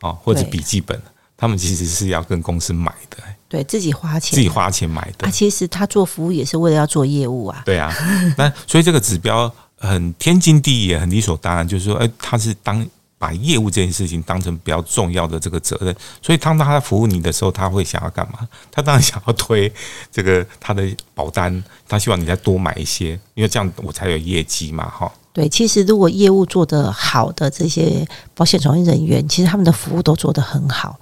[0.00, 1.00] 啊，或者笔记本，
[1.36, 3.18] 他们其实是要跟公司买的，
[3.48, 5.26] 对自己花钱，自己花钱买的。
[5.26, 7.62] 啊，其实他做服务也是为了要做业务啊。
[7.64, 7.92] 对啊，
[8.36, 12.86] 那所以这个指标很天经地义，也很理所当然，就是说，哎，他是当。
[13.18, 18.46] 把业务这件事情当成比较重要的这个责任，所以当他服务你的时候，他会想要干嘛？
[18.70, 19.72] 他当然想要推
[20.12, 25.12] 这个他的保单，他希望你再多买一些，因为这样我才有业绩嘛，哈。
[25.32, 30.98] 对，其实如果业务做得好的这些保险从业人员，其实他们的服务都做得很好。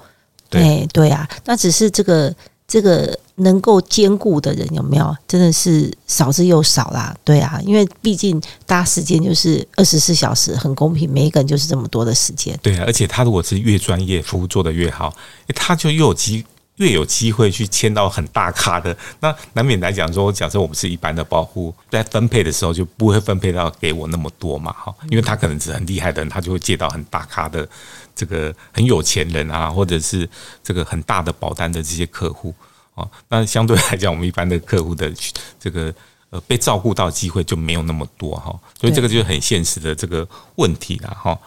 [0.49, 2.35] 对对啊，那只是这个
[2.67, 3.19] 这个。
[3.37, 5.17] 能够兼顾的人有没有？
[5.29, 7.15] 真的是少之又少啦。
[7.23, 12.59] 对啊，因为毕竟大家时间就是二十四小时，很公平，每一个人就是这么多的时间。
[12.63, 15.15] 对啊，而且他如果是越专业，服务做得越好，
[15.55, 16.45] 他就又有机
[16.77, 18.97] 越有机会去签到很大咖的。
[19.21, 27.69] 那难免来讲说，假设我们是一般的保护，在分配的时候就不会分配到给我那么多嘛，哈，因为他可能是很厉害的人，他就会借到很大咖的
[28.15, 30.27] 这个很有钱人啊，或者是
[30.63, 32.55] 这个很大的保单的这些客户。
[32.97, 35.13] 哦，那相对来讲，我们一般的客户的
[35.61, 35.95] 这个
[36.31, 41.39] 呃被照顾到机会就没有那么多哈，所以这个就是很现实的这个问题了哈。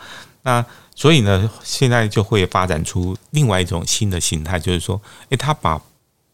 [0.43, 0.63] 那
[0.95, 5.81] 所以呢，现在就会发展出另外一种新的形态，就是说，诶，他把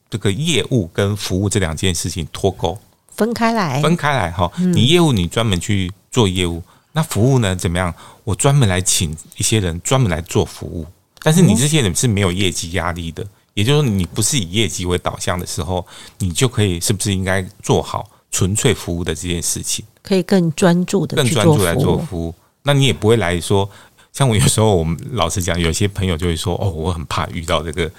[0.09, 2.77] 这个业务跟服务这两件事情脱钩，
[3.15, 4.51] 分开来，分开来哈。
[4.57, 7.93] 你业务你专门去做业务，那服务呢怎么样？
[8.25, 10.85] 我专门来请一些人专门来做服务，
[11.21, 13.25] 但是你这些人是没有业绩压力的。
[13.55, 15.85] 也就是说，你不是以业绩为导向的时候，
[16.19, 19.83] 你就可以是不是应该做好纯粹服务的这件事情？
[20.03, 22.35] 可以更专注的、更专注来做服务。
[22.63, 23.67] 那你也不会来说，
[24.11, 27.89] 像我有时候，我们老实讲，有些朋友就会说：“哦，我很怕遇到这个，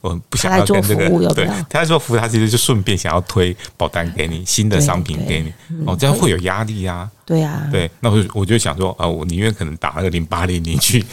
[0.00, 5.52] 我不想要跟这个。”对，他在做服务，他其实就顺便想要推保单给你，新的商品给你。
[5.86, 7.08] 哦，这样会有压力啊。
[7.24, 7.68] 对啊。
[7.70, 11.04] 对，那我我就想说，啊，我宁愿可能打那个零八零零去。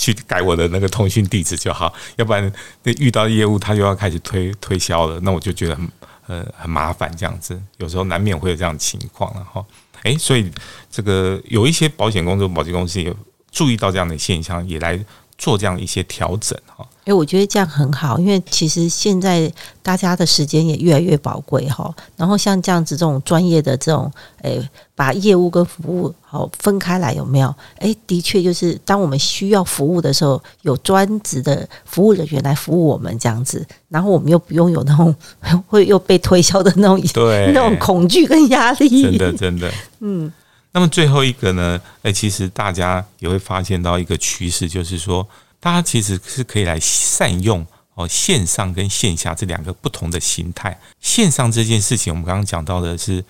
[0.00, 2.50] 去改我的那个通讯地址就好，要不然
[2.82, 5.88] 那遇到业务他又要开始推推销了，那我就觉得很
[6.26, 9.62] 呃很麻烦这样子，有时候难免会有这样的情况了哈。
[10.04, 10.50] 诶，所以
[10.90, 13.14] 这个有一些保险公司、保险公司也
[13.50, 14.98] 注意到这样的现象，也来
[15.36, 16.86] 做这样一些调整哈。
[17.04, 21.94] 哎，我觉得这样很好，因为其实现在大家的时间也越来越宝贵哈。
[22.16, 24.10] 然后像这样子这种专业的这种，
[24.42, 24.66] 诶，
[25.00, 27.54] 把业务跟服务好分开来，有没有？
[27.78, 35.16] 诶，的确就是当我们需要服务的时候，有专职的服务人员来服务我们这样子，然后我们又不用有那种
[35.66, 39.02] 会又被推销的那种对那种恐惧跟压力。
[39.04, 40.30] 真的，真的， 嗯。
[40.72, 41.80] 那么最后一个呢？
[42.02, 45.26] 诶，其实大家也会发现到一个趋势，就是说。
[45.62, 50.74] 大家其实是可以来善用哦，线上跟线下这两个不同的形态。
[51.02, 53.22] 线上这件事情，我们刚刚讲到的是，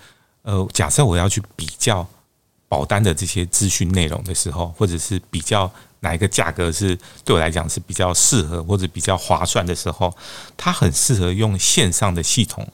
[0.43, 2.05] 呃，假设我要去比较
[2.67, 10.15] 保单的这些资讯内容的时候，或者是比较哪一个价格是对我来讲是比较适合或者比较划算的时候，
[10.55, 12.67] 它很适合用线上的系统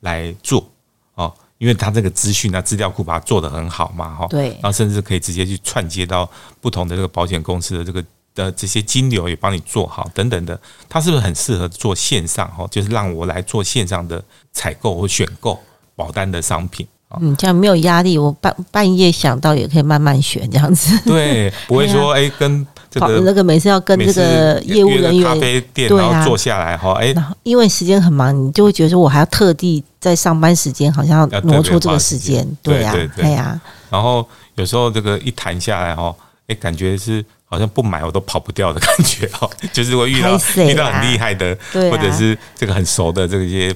[0.00, 0.68] 来做
[1.14, 6.28] 哦，因为它这个资讯啊资料库把它做得很好嘛，哈，对，然后甚至可以直接去串接到
[6.60, 8.04] 不同的这个保险公司的这个。
[8.34, 12.50] 的这些金流也帮你做好等等的，它是不是很适合做线上？
[12.50, 14.20] 哈，就是让我来做线上的
[14.50, 15.56] 采购或选购
[15.94, 16.84] 保单的商品
[17.20, 20.98] 嗯，这样没有压力，我半半夜想到也可以慢慢选这样子。
[21.04, 33.60] 对，不会说哎，跟这个那个每次要跟这个业务人员咖啡店然后坐下来哈，哎，因为时间很忙，你就会觉得说我还要特地在上班时间好像要挪出这个时间，对呀，对呀。
[33.90, 36.14] 然后有时候这个一谈下来哈，
[36.48, 37.24] 哎，感觉是。
[37.46, 43.72] 好像不买我都跑不掉的感觉哦， 就是会遇到遇到很厉害的，或者是这个很熟的这些，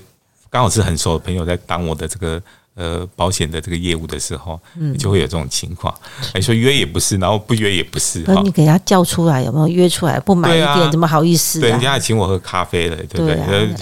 [0.50, 2.42] 刚好是很熟的朋友在当我的这个。
[2.78, 5.92] 呃，保险的这个业务的时候，嗯，就会有这种情况。
[6.32, 8.22] 哎，说约也不是，然后不约也不是。
[8.24, 10.20] 那你给他叫出来，有没有约出来？
[10.20, 11.58] 不买一点，怎么好意思？
[11.60, 13.36] 对，人家还请我喝咖啡了，对不对？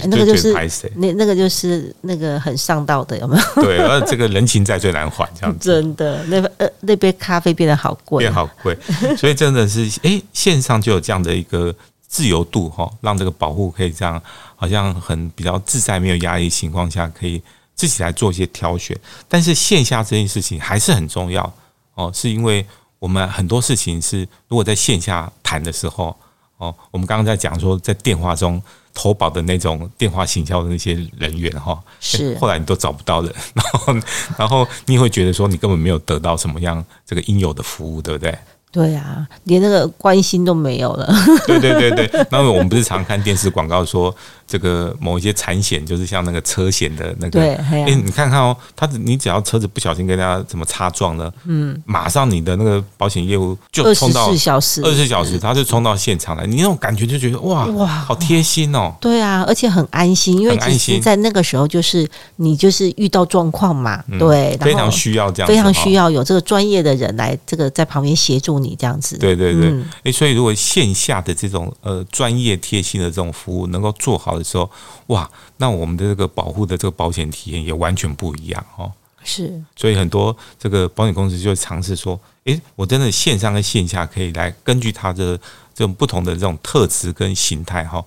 [0.07, 0.51] 那个就是
[0.95, 3.43] 那那个就是那个很上道的，有没有？
[3.61, 5.69] 对，而这个人情债最难还，这样子。
[5.69, 8.75] 真的，那呃那杯咖啡变得好贵，变好贵。
[9.15, 11.71] 所以真的是，哎，线上就有这样的一个
[12.07, 14.19] 自由度哈，让这个保护可以这样，
[14.55, 17.39] 好像很比较自在、没有压力情况下可以。
[17.77, 18.99] 自己来做一些挑选，
[19.29, 21.53] 但是线下这件事情还是很重要
[21.93, 22.65] 哦，是因为
[22.97, 26.13] 我们很多事情是如果在线下谈的时候
[26.57, 28.59] 哦，我们刚刚在讲说在电话中
[28.95, 33.93] 投保的那种电话行销的那些人员哈，是后来你都找不到人， 然后
[34.39, 38.35] 然后你会觉得说你根本没有得到什么样这个应有的服务，对不对？
[38.71, 41.07] 对啊，连那个关心都没有了。
[41.45, 44.13] 对对对对，那我们不是常看电视广告说。
[44.47, 58.95] 这个某一些产险就是像那个车险的那个，哎，你看看哦，他你只要车子不小心跟人家怎么擦撞了，嗯，马上你的那个保险业务就冲到二十四小时，二十四小时，他就冲到现场来，你那种感觉就觉得哇哇，好贴心哦。
[59.01, 69.17] 对啊，而且很安心，因为其实在那个时候就是你就是遇到状况嘛，对，非常需要这样，非常需要有这个专业的人来这个在旁边协助你这样子。
[69.17, 69.73] 对对对，
[70.05, 74.36] 哎，所以如果线下的这种呃专业贴心的这种服务能够做好。
[74.37, 74.69] 的时候，
[75.07, 78.91] 哇，那我们的这个保护的这个保险体验也完全不一样哦。
[79.23, 85.37] 是，所以很多这个保险公司就尝试说，诶，我真的线上跟线下可以来根据它的
[85.73, 88.01] 这种不同的这种特质跟形态哈，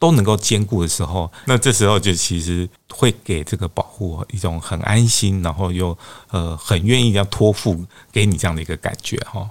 [0.00, 5.96] 都能够兼顾的时候，那这时候就其实会给这个保护一种很安心，然后又
[6.30, 9.48] 呃很愿意要托付给你这样的一个感觉哈。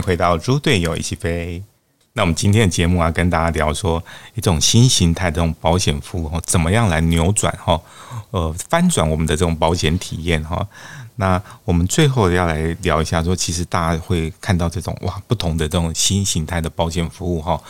[0.00, 1.62] 回到猪队友一起飞。
[2.12, 4.02] 那我们今天的节目啊，跟大家聊说
[4.34, 7.80] 一种新形态的这种保险服务，怎么样来扭转哈，
[8.30, 10.66] 呃，翻转我们的这种保险体验哈。
[11.16, 17.60] 那我们最后要来聊一下，说其实大家会看到这种哇，不同的这种新形态的保险服务哈，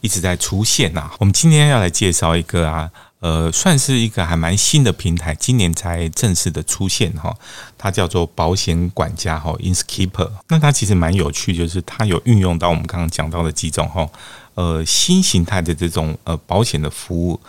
[0.00, 1.10] 一直在出现呐。
[1.18, 2.90] 我们今天要来介绍一个啊。
[3.22, 7.32] 呃，算是一个还蛮新的平台，今年才正式的出现哈。
[7.78, 10.28] 它叫做保险管家哈，Inskeeper。
[10.48, 14.08] 那它其实蛮有趣，就是它有运用到我们刚刚讲到的几种哈，
[14.54, 17.40] 呃，新形态的这种呃保险的服务。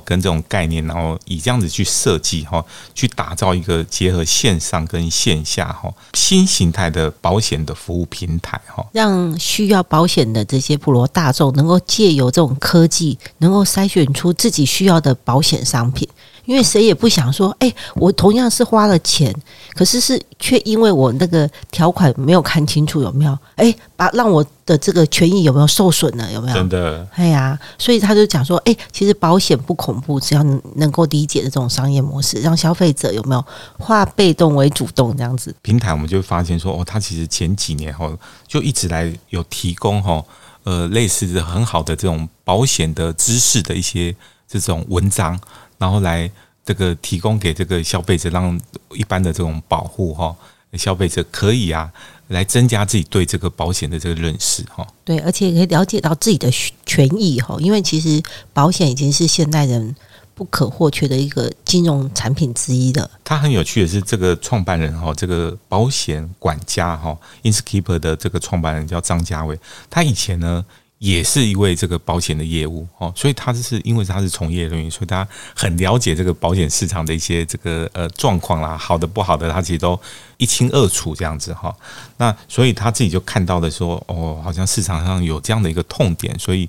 [0.00, 2.64] 跟这种概念，然后以这样子去设计哈，
[2.94, 16.08] 去打造一个结合线上跟线下哈新形态的保险的服务平台哈，让需要保险的这些普罗大众能够借由这种科技，能够筛选出自己需要的保险商品。
[16.44, 19.34] 因为谁也不想说，哎，我同样是花了钱，
[19.74, 23.38] 可是是却因为我那个条款没有看清楚，有没有？
[23.56, 26.30] 哎，把让我的这个权益有没有受损呢？
[26.32, 26.54] 有没有？
[26.54, 27.06] 真的？
[27.14, 30.42] 哎呀，所以他就讲说，哎，其实保险不恐怖，只要
[30.74, 33.44] 能够理解的这种商业模式，让消费者有没有
[33.78, 35.54] 化被动为主动这样子。
[35.62, 38.10] 平台我们就发现说，哦，他其实前几年哈
[38.46, 40.22] 就一直来有提供哈。
[40.64, 44.14] 呃类似的很好的这种保险的知识的一些
[44.46, 45.36] 这种文章，
[45.82, 46.30] 然后来
[46.64, 48.60] 这个提供给这个消费者，让
[48.94, 50.34] 一般的这种保护哈
[50.74, 51.90] 消费者可以啊
[52.28, 54.86] 来增加自己对这个保险的这个认识哈。
[55.04, 56.48] 对，而且可以了解到自己的
[56.86, 58.22] 权益哈，因为其实
[58.52, 59.96] 保险已经是现代人。
[60.34, 63.08] 不可或缺的一个金融产品之一的。
[63.22, 69.56] 他很有趣的是，这个创办人哈，这个保险管家哈，Inskeeper 的这个创办人叫张家伟。
[69.90, 70.64] 他以前呢
[71.02, 79.98] 也是一位这个保险的业务哦，所以他是因为他是从业人员，所以他很了解这个保险市场的一些这个呃状况啦，好的不好的，他其实都
[80.36, 81.74] 一清二楚这样子哈。
[82.18, 86.68] 那所以他自己就看到的说，哦，好像市场上有这样的一个痛点，所以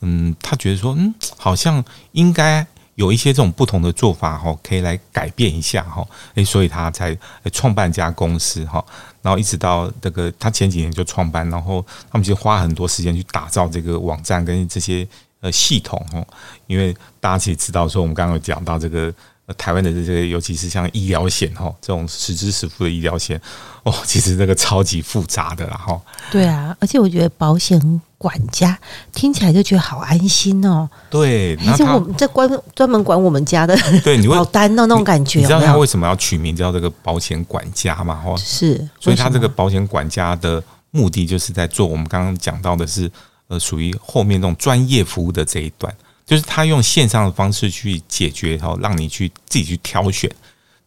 [0.00, 2.66] 嗯，他觉得说，嗯，好像应该。
[2.94, 7.16] 有一些这种不同的做法哈，可以来改变一下哈，诶，所以他才
[7.52, 8.84] 创办家公司哈，
[9.22, 15.06] 然后一直到这个他前几年就创办，然后他们就花很多时间去打造这个网站跟这些
[15.40, 16.24] 呃系统哈，
[16.66, 19.12] 因为大家其实知道说，我们刚刚有讲到这个。
[19.58, 23.38] 台湾的这些，尤其是像医疗险哈，这种实支实付的医疗险，
[23.82, 26.00] 哦，其实这个超级复杂的啦哈。
[26.30, 28.78] 对啊，而且我觉得保险管家
[29.12, 30.88] 听起来就觉得好安心哦。
[31.10, 35.40] 对，而且我们在关专门管我们家的对，你会保单的那种感觉。
[35.40, 38.14] 你知道他为什么要取名叫这个保险管家吗？
[38.14, 43.10] 哈，是，所以他这个保险管家的目的就是在做我们刚刚讲到的是，
[43.48, 45.94] 呃，属于后面那种专业服务的这一段。
[46.26, 50.30] 就是他用线上的方式去解决，哈，让你去自己去挑选，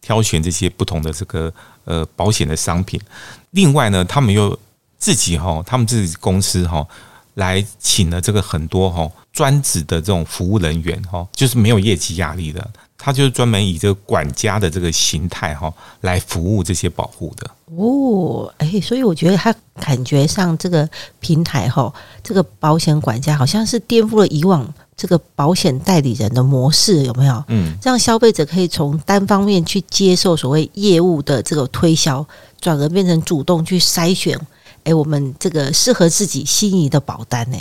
[0.00, 1.52] 挑选这些不同的这个
[1.84, 3.00] 呃保险的商品。
[3.52, 4.58] 另外呢，他们又
[4.98, 6.84] 自己哈，他们自己公司哈，
[7.34, 17.48] 来请了这个很多哈专职的这种服务人员哈，就是没有业绩压力的，他就是专门以这个管家的这个形态哈来服务这些保护的。
[17.76, 20.88] 哦，哎，所以我觉得他感觉上这个
[21.20, 24.74] 平台哈，这个保险管家好像是颠覆了以往。
[24.98, 27.44] 这个保险代理人的模式有没有？
[27.46, 32.26] 嗯，让消费者可以从单方面去接受所谓业务的这个推销，
[32.60, 34.36] 转而变成主动去筛选。
[34.82, 37.56] 哎，我们这个适合自己心仪的保单呢？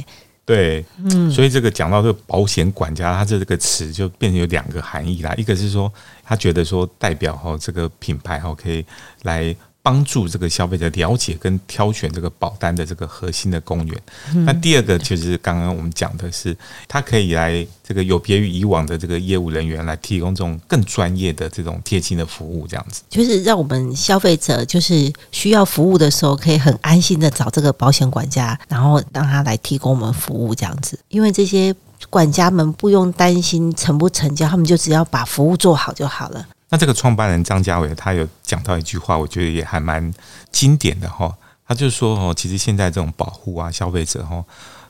[0.45, 5.31] 对，嗯，所以这个讲到这个保险管家，他这个词就变成有两个含义啦。
[5.37, 5.91] 一个是说，
[6.23, 8.83] 他觉得说代表哈这个品牌哈可以
[9.21, 9.55] 来。
[9.87, 14.01] 帮助这个消费者了解跟挑选这个保单的这个核心的公园。
[14.45, 16.53] 那第二个就是刚刚我们讲的是，
[16.89, 30.99] 它可以来这个有别于以往的这个业务人员来提供这种更专业的这种贴心的服务，这样子就是让我们消费者就是需要服务的时候，可以很安心的找这个保险管家，然后让他来提供我们服务，这样子。
[31.07, 31.73] 因为这些
[32.09, 36.45] 管家们不用担心成不成交，他们就只要把服务做好就好了。
[36.69, 40.13] 那这个创办人张家伟，他有讲到一句话，我觉得也还蛮
[40.51, 41.33] 经典的哈。
[41.65, 44.43] 他就说哦，其实现在这种保护啊，消费者哈，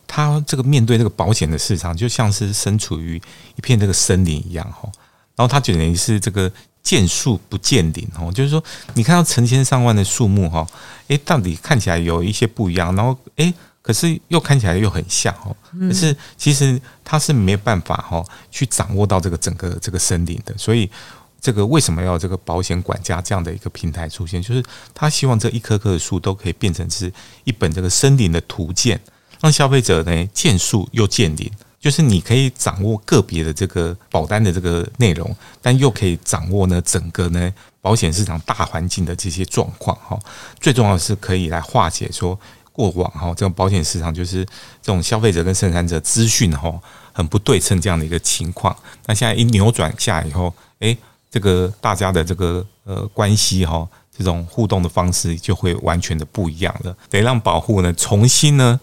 [0.07, 3.21] 他这个面对这个保险的市场，就像是身处于
[3.55, 4.89] 一片这个森林一样哈。
[5.35, 6.51] 然后他等于是这个
[6.81, 8.63] 见树不见林哦，就是说
[8.95, 10.65] 你看到成千上万的树木哈，
[11.09, 15.55] 诶，到底看起来有一些不一样，然后诶，可是又看起来又很像哦。
[15.79, 20.89] 可是其实他是没有办法哈，去掌握到这个整个这个森林的，所以。
[21.39, 24.41] 这个为什么要这个保险管家这样的一个平台出现？
[24.41, 24.63] 就是
[24.93, 27.11] 他希望这一棵棵的树都可以变成是
[27.43, 28.99] 一本这个森林的图鉴，
[29.39, 31.49] 让消费者呢见树又见林。
[31.79, 39.95] 就是你可以掌握个别的这个保单的这个内容，但又可以掌握呢整个呢保险市场大环境的这些状况。
[39.97, 40.19] 哈，
[40.59, 42.37] 最重要的是可以来化解说
[42.73, 44.43] 过往哈这种保险市场就是
[44.81, 46.73] 这种消费者跟生产者资讯哈
[47.13, 48.75] 很不对称这样的一个情况。
[49.05, 50.97] 那现在一扭转下以后，诶。
[51.37, 56.97] 这个大家的这个呃关系哈，这种互动的方式就会完全的不一样了。
[57.11, 58.79] 得让保护呢重新呢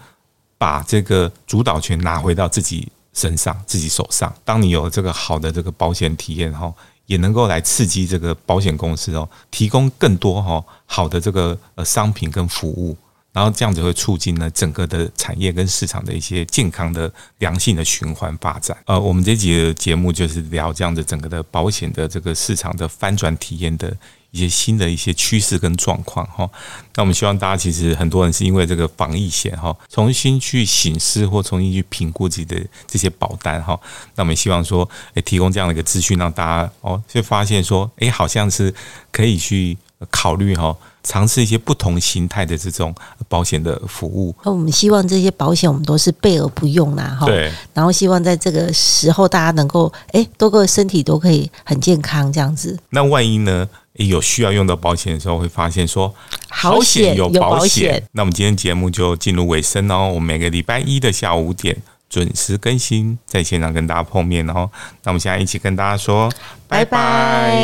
[0.57, 4.33] 把这个主导权拿回到自己身上、自己手上。
[4.45, 6.73] 当你有这个好的这个保险体验哈，
[7.07, 12.97] 也能够来刺激这个保险公司哦，提供更多哈好的这个呃商品跟服务。
[13.35, 18.77] 然后这样子会促进呢整个的产业跟市场的一些健康的良性的循环发展。
[18.87, 23.93] 呃，我们这集的节目就是聊这样子整个的保险的这个市场的翻转体验的
[24.31, 26.49] 一些新的一些趋势跟状况哈。
[26.95, 33.77] 那我们希望大家其实很多人是因为这个防疫险哈，重新去醒思或重新去评估自己的这些保单哈。
[34.15, 38.73] 那我们希望说，诶，提供这样的一个资讯，让大家哦，就发现说，诶，好像是
[39.11, 39.77] 可以去
[40.09, 40.77] 考虑哈。
[41.05, 42.93] 尝试一些不同形态的这种
[43.29, 44.35] 保险的服务。
[44.45, 47.27] 那我们希望这些保险我们都是备而不用啦，哈。
[47.27, 47.53] 对。
[47.73, 52.77] 然后希望在这个时候大家能够，哎，多个身体都可以很健康这样子。
[52.91, 53.69] 那万一呢？
[53.95, 56.13] 有需要用到保险的时候，会发现说
[56.49, 58.03] 好险有保险。
[58.11, 60.09] 那我们今天节目就进入尾声哦。
[60.09, 61.81] 我们每个礼拜一的下午五点
[62.11, 64.69] 准时更新，在现场跟大家碰面哦。
[65.05, 66.29] 那我们现在一起跟大家说
[66.67, 67.55] 拜拜。